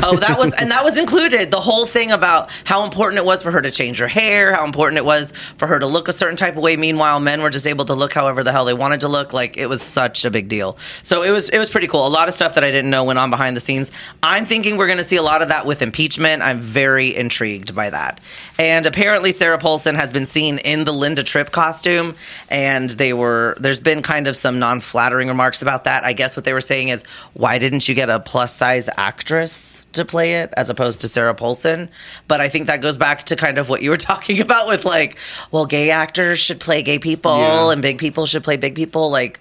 Oh, 0.02 0.16
that 0.16 0.38
was 0.38 0.54
and 0.54 0.70
that 0.70 0.84
was 0.84 0.98
included. 0.98 1.50
The 1.50 1.60
whole 1.60 1.86
thing 1.86 2.12
about 2.12 2.50
how 2.64 2.84
important 2.84 3.18
it 3.18 3.24
was 3.24 3.42
for 3.42 3.50
her 3.50 3.60
to 3.60 3.70
change 3.70 3.98
her 3.98 4.08
hair, 4.08 4.52
how 4.52 4.64
important 4.64 4.98
it 4.98 5.04
was 5.04 5.32
for 5.32 5.66
her 5.66 5.78
to 5.78 5.86
look 5.86 6.08
a 6.08 6.12
certain 6.12 6.36
type 6.36 6.56
of 6.56 6.62
way. 6.62 6.76
Meanwhile, 6.76 7.20
men 7.20 7.42
were 7.42 7.50
just 7.50 7.66
able 7.66 7.84
to 7.86 7.94
look 7.94 8.12
however 8.12 8.42
the 8.42 8.52
hell 8.52 8.64
they 8.64 8.74
wanted 8.74 9.00
to 9.00 9.08
look. 9.08 9.32
Like 9.32 9.56
it 9.58 9.68
was 9.68 9.82
such 9.82 10.24
a 10.24 10.30
big 10.30 10.48
deal. 10.48 10.78
So 11.02 11.22
it 11.22 11.30
was 11.30 11.48
it 11.48 11.58
was 11.58 11.68
pretty 11.68 11.88
cool. 11.88 12.06
A 12.06 12.08
lot 12.08 12.28
of 12.28 12.34
stuff 12.34 12.54
that 12.54 12.64
I 12.64 12.70
didn't 12.70 12.90
know 12.90 13.04
went 13.04 13.18
on 13.18 13.30
behind 13.30 13.56
the 13.56 13.60
scenes. 13.60 13.92
I'm 14.22 14.46
thinking 14.46 14.78
we're 14.78 14.86
going 14.86 14.98
to 14.98 15.04
see 15.04 15.16
a 15.16 15.22
lot 15.22 15.42
of 15.42 15.48
that 15.48 15.66
with 15.66 15.82
impeachment. 15.82 16.42
I'm 16.42 16.60
very 16.60 17.14
intrigued 17.14 17.74
by 17.74 17.90
that. 17.90 18.20
And 18.58 18.86
apparently, 18.86 19.32
Sarah 19.32 19.58
Paulson 19.58 19.94
has 19.94 20.10
been 20.10 20.26
seen 20.26 20.58
in 20.58 20.84
the 20.84 20.92
Linda 20.92 21.22
Tripp 21.22 21.50
costume, 21.50 22.14
and 22.48 22.88
they 22.90 23.12
were 23.12 23.56
there's 23.60 23.80
been 23.80 24.02
kind 24.02 24.26
of 24.26 24.36
some 24.36 24.58
non-flattering 24.58 25.28
remarks 25.28 25.62
about 25.62 25.84
that. 25.84 26.04
I 26.04 26.14
guess 26.14 26.36
what 26.36 26.44
they 26.44 26.52
were 26.52 26.60
saying 26.60 26.88
is, 26.88 27.04
why 27.34 27.58
didn't 27.58 27.88
you 27.88 27.94
get 27.94 28.08
a 28.08 28.18
plus 28.18 28.54
size 28.54 28.71
actress? 28.96 29.78
to 29.92 30.06
play 30.06 30.36
it 30.36 30.50
as 30.56 30.70
opposed 30.70 31.02
to 31.02 31.06
Sarah 31.06 31.34
Paulson. 31.34 31.90
But 32.26 32.40
I 32.40 32.48
think 32.48 32.66
that 32.68 32.80
goes 32.80 32.96
back 32.96 33.24
to 33.24 33.36
kind 33.36 33.58
of 33.58 33.68
what 33.68 33.82
you 33.82 33.90
were 33.90 33.96
talking 34.12 34.40
about 34.40 34.66
with 34.66 34.86
like, 34.86 35.18
well, 35.50 35.66
gay 35.66 35.90
actors 35.90 36.38
should 36.40 36.60
play 36.60 36.80
gay 36.80 36.98
people 36.98 37.36
Yeah. 37.36 37.72
and 37.72 37.82
big 37.82 37.98
people 37.98 38.24
should 38.24 38.42
play 38.42 38.56
big 38.56 38.74
people. 38.74 39.10
Like, 39.10 39.38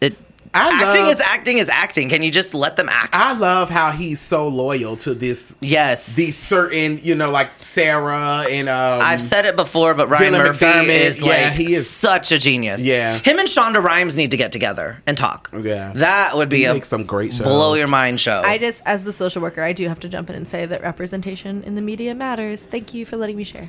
it, 0.00 0.14
I 0.54 0.68
acting 0.84 1.02
love- 1.04 1.12
is 1.14 1.20
acting 1.20 1.58
is 1.58 1.68
acting. 1.68 2.08
Can 2.08 2.22
you 2.22 2.30
just 2.30 2.54
let 2.54 2.76
them 2.76 2.88
act? 2.88 3.14
I 3.14 3.32
love 3.32 3.70
how 3.70 3.90
he's 3.92 4.20
so 4.20 4.48
loyal 4.48 4.96
to 4.98 5.14
this 5.14 5.54
yes. 5.60 6.16
these 6.16 6.36
certain, 6.36 7.00
you 7.02 7.14
know, 7.14 7.30
like 7.30 7.50
Sarah 7.58 8.44
and 8.50 8.68
um 8.68 9.00
I've 9.02 9.20
said 9.20 9.44
it 9.44 9.56
before, 9.56 9.94
but 9.94 10.08
Ryan 10.08 10.32
Dylan 10.34 10.38
Murphy 10.46 10.64
McDermott, 10.66 10.88
is 10.88 11.20
yeah, 11.20 11.26
like 11.48 11.52
he 11.52 11.64
is- 11.64 11.88
such 11.88 12.32
a 12.32 12.38
genius. 12.38 12.86
Yeah. 12.86 13.14
him 13.18 13.38
and 13.38 13.48
Shonda 13.48 13.82
Rhimes 13.82 14.16
need 14.16 14.30
to 14.30 14.36
get 14.36 14.52
together 14.52 15.02
and 15.06 15.16
talk. 15.16 15.50
Yeah. 15.60 15.92
that 15.94 16.32
would 16.34 16.48
be 16.48 16.58
He 16.58 16.64
a 16.64 16.74
makes 16.74 16.88
some 16.88 17.04
great 17.04 17.34
shows. 17.34 17.46
blow 17.46 17.74
your 17.74 17.88
mind 17.88 18.20
show. 18.20 18.42
I 18.44 18.58
just, 18.58 18.82
as 18.86 19.04
the 19.04 19.12
social 19.12 19.42
worker, 19.42 19.62
I 19.62 19.72
do 19.72 19.86
have 19.88 20.00
to 20.00 20.08
jump 20.08 20.30
in 20.30 20.36
and 20.36 20.48
say 20.48 20.66
that 20.66 20.82
representation 20.82 21.62
in 21.64 21.74
the 21.74 21.82
media 21.82 22.14
matters. 22.14 22.62
Thank 22.62 22.94
you 22.94 23.04
for 23.06 23.16
letting 23.16 23.36
me 23.36 23.44
share. 23.44 23.68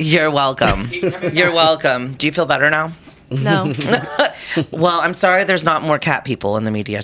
You're 0.00 0.30
welcome. 0.30 0.88
You're 1.32 1.52
welcome. 1.52 2.14
Do 2.14 2.26
you 2.26 2.32
feel 2.32 2.46
better 2.46 2.68
now? 2.70 2.92
No, 3.30 3.72
Well, 4.70 5.00
I'm 5.00 5.14
sorry 5.14 5.44
there's 5.44 5.64
not 5.64 5.82
more 5.82 5.98
cat 5.98 6.24
people 6.24 6.56
in 6.56 6.64
the 6.64 6.70
media. 6.70 7.02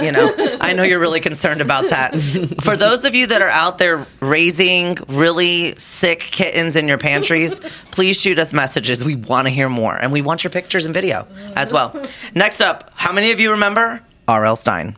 You 0.00 0.12
know, 0.12 0.32
I 0.60 0.74
know 0.74 0.84
you're 0.84 1.00
really 1.00 1.18
concerned 1.18 1.60
about 1.60 1.90
that. 1.90 2.14
For 2.62 2.76
those 2.76 3.04
of 3.04 3.16
you 3.16 3.26
that 3.26 3.42
are 3.42 3.48
out 3.48 3.78
there 3.78 4.06
raising 4.20 4.96
really 5.08 5.74
sick 5.74 6.20
kittens 6.20 6.76
in 6.76 6.86
your 6.86 6.98
pantries, 6.98 7.58
please 7.90 8.20
shoot 8.20 8.38
us 8.38 8.52
messages. 8.52 9.04
We 9.04 9.16
want 9.16 9.48
to 9.48 9.50
hear 9.52 9.68
more 9.68 9.96
and 9.96 10.12
we 10.12 10.22
want 10.22 10.44
your 10.44 10.52
pictures 10.52 10.86
and 10.86 10.94
video 10.94 11.26
as 11.56 11.72
well. 11.72 12.00
Next 12.32 12.60
up, 12.60 12.92
how 12.94 13.12
many 13.12 13.32
of 13.32 13.40
you 13.40 13.50
remember 13.52 14.00
R.L. 14.28 14.54
Stine? 14.54 14.94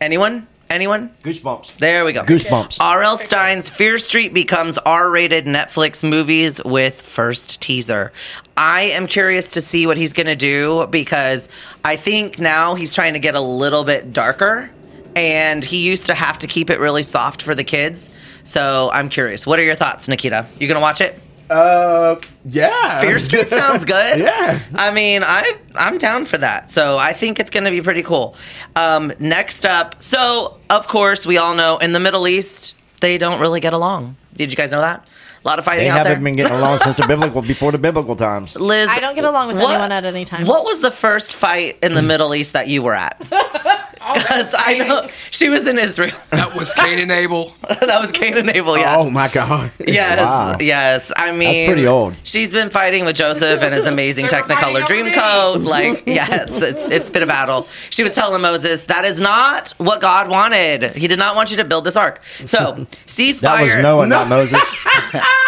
Anyone? 0.00 0.46
Anyone? 0.70 1.10
Goosebumps. 1.22 1.76
There 1.76 2.02
we 2.06 2.14
go. 2.14 2.22
Goosebumps. 2.22 2.78
R.L. 2.80 3.18
Stine's 3.18 3.68
Fear 3.68 3.98
Street 3.98 4.32
becomes 4.32 4.78
R-rated 4.78 5.44
Netflix 5.44 6.02
movies 6.08 6.62
with 6.64 6.98
first 6.98 7.60
teaser. 7.60 8.10
I 8.56 8.82
am 8.94 9.06
curious 9.06 9.52
to 9.52 9.60
see 9.60 9.86
what 9.86 9.96
he's 9.96 10.12
going 10.12 10.26
to 10.26 10.36
do 10.36 10.86
because 10.88 11.48
I 11.84 11.96
think 11.96 12.38
now 12.38 12.74
he's 12.74 12.94
trying 12.94 13.14
to 13.14 13.18
get 13.18 13.34
a 13.34 13.40
little 13.40 13.84
bit 13.84 14.12
darker 14.12 14.70
and 15.16 15.64
he 15.64 15.86
used 15.86 16.06
to 16.06 16.14
have 16.14 16.38
to 16.38 16.46
keep 16.46 16.70
it 16.70 16.78
really 16.80 17.02
soft 17.02 17.42
for 17.42 17.54
the 17.54 17.64
kids. 17.64 18.10
So 18.44 18.90
I'm 18.92 19.08
curious. 19.08 19.46
What 19.46 19.58
are 19.58 19.62
your 19.64 19.74
thoughts, 19.74 20.08
Nikita? 20.08 20.46
You 20.58 20.68
going 20.68 20.76
to 20.76 20.80
watch 20.82 21.00
it? 21.00 21.18
Uh, 21.50 22.18
yeah. 22.46 23.00
Fear 23.00 23.18
Street 23.18 23.48
sounds 23.50 23.84
good. 23.84 24.20
Yeah. 24.22 24.58
I 24.74 24.92
mean, 24.92 25.22
I 25.24 25.52
I'm 25.74 25.98
down 25.98 26.24
for 26.24 26.38
that. 26.38 26.70
So 26.70 26.96
I 26.96 27.12
think 27.12 27.38
it's 27.40 27.50
going 27.50 27.64
to 27.64 27.70
be 27.70 27.80
pretty 27.82 28.02
cool. 28.02 28.36
Um, 28.76 29.12
next 29.18 29.66
up, 29.66 30.02
so 30.02 30.58
of 30.70 30.88
course 30.88 31.26
we 31.26 31.36
all 31.38 31.54
know 31.54 31.78
in 31.78 31.92
the 31.92 32.00
Middle 32.00 32.26
East 32.28 32.74
they 33.00 33.18
don't 33.18 33.40
really 33.40 33.60
get 33.60 33.72
along. 33.74 34.16
Did 34.34 34.50
you 34.50 34.56
guys 34.56 34.72
know 34.72 34.80
that? 34.80 35.06
A 35.44 35.48
lot 35.48 35.58
of 35.58 35.64
fighting 35.64 35.84
They 35.84 35.90
out 35.90 35.98
haven't 35.98 36.12
there. 36.12 36.20
been 36.22 36.36
getting 36.36 36.56
along 36.56 36.78
since 36.78 36.96
the 36.96 37.06
biblical, 37.08 37.42
before 37.42 37.72
the 37.72 37.78
biblical 37.78 38.14
times. 38.14 38.54
Liz, 38.54 38.88
I 38.88 39.00
don't 39.00 39.14
get 39.16 39.24
along 39.24 39.48
with 39.48 39.56
what- 39.56 39.70
anyone 39.70 39.90
at 39.90 40.04
any 40.04 40.24
time. 40.24 40.46
What 40.46 40.64
was 40.64 40.80
the 40.80 40.90
first 40.92 41.34
fight 41.34 41.78
in 41.82 41.94
the 41.94 42.00
mm. 42.00 42.06
Middle 42.06 42.34
East 42.34 42.52
that 42.52 42.68
you 42.68 42.82
were 42.82 42.94
at? 42.94 43.20
Oh, 44.12 44.18
because 44.20 44.54
I 44.58 44.78
know 44.78 45.08
she 45.30 45.48
was 45.48 45.66
in 45.68 45.78
Israel. 45.78 46.16
That 46.30 46.54
was 46.54 46.72
Cain 46.82 46.98
and 46.98 47.10
Abel. 47.10 47.52
that 47.68 47.98
was 48.00 48.12
Cain 48.12 48.36
and 48.36 48.48
Abel. 48.50 48.76
Yes. 48.76 48.96
Oh 48.98 49.10
my 49.10 49.28
god. 49.28 49.70
Yes, 49.86 50.18
Wow. 50.18 50.52
yes. 50.60 51.12
I 51.16 51.30
mean, 51.32 51.40
That's 51.52 51.66
pretty 51.72 51.86
old. 51.86 52.14
She's 52.24 52.52
been 52.52 52.70
fighting 52.70 53.04
with 53.04 53.16
Joseph 53.16 53.62
and 53.62 53.72
his 53.74 53.86
amazing 53.86 54.26
Technicolor 54.32 54.80
fighting 54.80 55.06
over 55.06 55.10
Dreamcoat. 55.10 55.64
Like, 55.64 56.02
yes, 56.06 56.60
it's, 56.62 56.84
it's 56.84 57.10
been 57.10 57.22
a 57.22 57.26
battle. 57.26 57.62
She 57.90 58.02
was 58.02 58.14
telling 58.14 58.42
Moses 58.42 58.84
that 58.84 59.04
is 59.04 59.20
not 59.20 59.70
what 59.78 60.00
God 60.00 60.28
wanted. 60.28 60.94
He 60.96 61.08
did 61.08 61.18
not 61.18 61.34
want 61.36 61.50
you 61.50 61.56
to 61.58 61.64
build 61.64 61.84
this 61.84 61.96
ark. 61.96 62.22
So 62.24 62.86
ceasefire. 63.06 63.40
That 63.40 63.62
was 63.62 63.76
Noah, 63.78 64.06
not 64.06 64.28
Moses. 64.28 64.60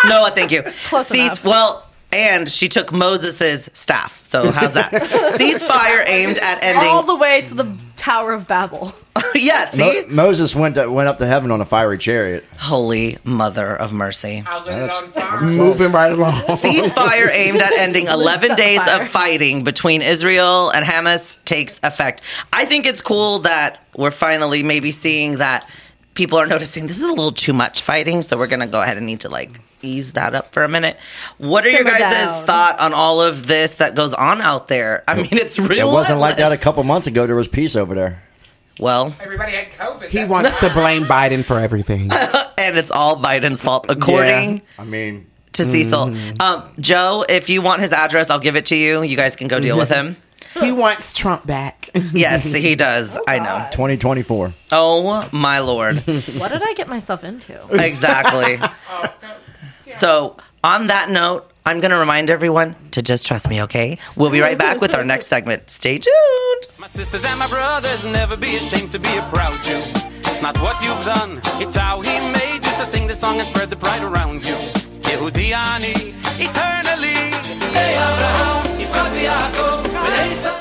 Noah, 0.08 0.30
thank 0.34 0.50
you. 0.52 0.62
Close 0.88 1.06
Cease. 1.06 1.22
enough. 1.24 1.44
Well, 1.44 1.83
and 2.14 2.48
she 2.48 2.68
took 2.68 2.92
Moses's 2.92 3.68
staff. 3.74 4.20
So 4.24 4.50
how's 4.50 4.74
that? 4.74 4.92
Ceasefire 4.92 6.04
aimed 6.08 6.38
at 6.38 6.62
ending. 6.64 6.88
All 6.88 7.02
the 7.02 7.16
way 7.16 7.42
to 7.42 7.54
the 7.54 7.76
Tower 7.96 8.32
of 8.32 8.46
Babel. 8.46 8.94
yeah. 9.34 9.66
See, 9.66 10.02
Mo- 10.08 10.24
Moses 10.26 10.54
went 10.54 10.74
to, 10.76 10.90
went 10.90 11.08
up 11.08 11.18
to 11.18 11.26
heaven 11.26 11.50
on 11.50 11.60
a 11.60 11.64
fiery 11.64 11.98
chariot. 11.98 12.44
Holy 12.58 13.18
Mother 13.24 13.74
of 13.74 13.92
Mercy. 13.92 14.42
I 14.46 14.58
lit 14.64 14.68
it 14.68 14.70
That's- 14.80 15.02
on 15.02 15.08
fire. 15.10 15.40
Moving 15.42 15.92
right 15.92 16.12
along. 16.12 16.42
Ceasefire 16.48 17.28
aimed 17.32 17.60
at 17.60 17.72
ending 17.78 18.06
11 18.06 18.56
days 18.56 18.82
fire. 18.82 19.02
of 19.02 19.08
fighting 19.08 19.64
between 19.64 20.02
Israel 20.02 20.70
and 20.70 20.84
Hamas 20.84 21.42
takes 21.44 21.80
effect. 21.82 22.22
I 22.52 22.64
think 22.64 22.86
it's 22.86 23.00
cool 23.00 23.40
that 23.40 23.80
we're 23.96 24.10
finally 24.10 24.62
maybe 24.62 24.90
seeing 24.90 25.38
that 25.38 25.68
people 26.14 26.38
are 26.38 26.46
noticing 26.46 26.86
this 26.86 26.98
is 26.98 27.04
a 27.04 27.08
little 27.08 27.32
too 27.32 27.52
much 27.52 27.82
fighting, 27.82 28.22
so 28.22 28.38
we're 28.38 28.46
going 28.46 28.60
to 28.60 28.66
go 28.66 28.82
ahead 28.82 28.96
and 28.96 29.06
need 29.06 29.20
to 29.20 29.28
like 29.28 29.60
ease 29.82 30.12
that 30.14 30.34
up 30.34 30.52
for 30.52 30.64
a 30.64 30.68
minute. 30.68 30.96
What 31.38 31.66
are 31.66 31.70
your 31.70 31.84
guys' 31.84 32.00
down. 32.00 32.46
thought 32.46 32.80
on 32.80 32.94
all 32.94 33.20
of 33.20 33.46
this 33.46 33.74
that 33.76 33.94
goes 33.94 34.14
on 34.14 34.40
out 34.40 34.68
there? 34.68 35.04
I 35.06 35.16
mean, 35.16 35.28
it's 35.32 35.58
real. 35.58 35.88
It 35.88 35.92
wasn't 35.92 36.20
like 36.20 36.36
that 36.38 36.52
a 36.52 36.56
couple 36.56 36.82
months 36.84 37.06
ago. 37.06 37.26
There 37.26 37.36
was 37.36 37.48
peace 37.48 37.76
over 37.76 37.94
there. 37.94 38.22
Well, 38.80 39.14
Everybody 39.20 39.52
had 39.52 39.70
COVID. 39.72 40.08
He 40.08 40.18
That's- 40.18 40.30
wants 40.30 40.58
to 40.60 40.68
blame 40.74 41.02
Biden 41.02 41.44
for 41.44 41.60
everything. 41.60 42.10
and 42.58 42.76
it's 42.76 42.90
all 42.90 43.16
Biden's 43.16 43.62
fault, 43.62 43.86
according 43.88 44.62
I 44.78 44.84
mean, 44.84 45.26
to 45.52 45.64
Cecil. 45.64 46.14
Um, 46.40 46.68
Joe, 46.80 47.24
if 47.28 47.48
you 47.48 47.62
want 47.62 47.82
his 47.82 47.92
address, 47.92 48.30
I'll 48.30 48.40
give 48.40 48.56
it 48.56 48.66
to 48.66 48.76
you. 48.76 49.02
You 49.02 49.16
guys 49.16 49.36
can 49.36 49.46
go 49.46 49.60
deal 49.60 49.76
with 49.78 49.90
him 49.90 50.16
he 50.60 50.72
wants 50.72 51.12
Trump 51.12 51.46
back. 51.46 51.90
yes, 52.12 52.52
he 52.52 52.74
does. 52.74 53.16
Oh, 53.18 53.24
I 53.26 53.38
know. 53.38 53.66
2024. 53.72 54.52
Oh 54.72 55.28
my 55.32 55.58
lord. 55.60 55.96
what 55.96 56.52
did 56.52 56.62
I 56.62 56.74
get 56.74 56.88
myself 56.88 57.24
into? 57.24 57.60
Exactly. 57.84 58.58
So, 59.90 60.36
on 60.64 60.88
that 60.88 61.08
note, 61.08 61.48
I'm 61.64 61.78
going 61.78 61.92
to 61.92 61.98
remind 61.98 62.28
everyone 62.28 62.74
to 62.92 63.00
just 63.02 63.26
trust 63.26 63.48
me, 63.48 63.62
okay? 63.62 63.96
We'll 64.16 64.32
be 64.32 64.40
right 64.40 64.58
back 64.58 64.80
with 64.80 64.92
our 64.92 65.04
next 65.04 65.26
segment. 65.28 65.70
Stay 65.70 65.98
tuned. 65.98 66.62
My 66.80 66.88
sisters 66.88 67.24
and 67.24 67.38
my 67.38 67.46
brothers 67.46 68.04
never 68.04 68.36
be 68.36 68.56
ashamed 68.56 68.90
to 68.90 68.98
be 68.98 69.16
a 69.16 69.22
proud 69.32 69.54
Jew. 69.62 69.80
It's 70.26 70.42
not 70.42 70.58
what 70.58 70.82
you've 70.82 71.04
done, 71.04 71.40
it's 71.62 71.76
how 71.76 72.00
he 72.00 72.18
made 72.32 72.60
you. 72.64 72.72
So 72.72 72.84
sing 72.84 73.06
the 73.06 73.14
song 73.14 73.38
and 73.38 73.46
spread 73.46 73.70
the 73.70 73.76
pride 73.76 74.02
around 74.02 74.44
you. 74.44 74.56
Yehudiani, 75.06 75.94
eternally. 76.40 77.14
Hey, 77.72 77.94
Abraham, 77.94 78.78
Yitzchak, 78.80 79.14
Yaakov. 79.24 79.73
diferença. 80.14 80.54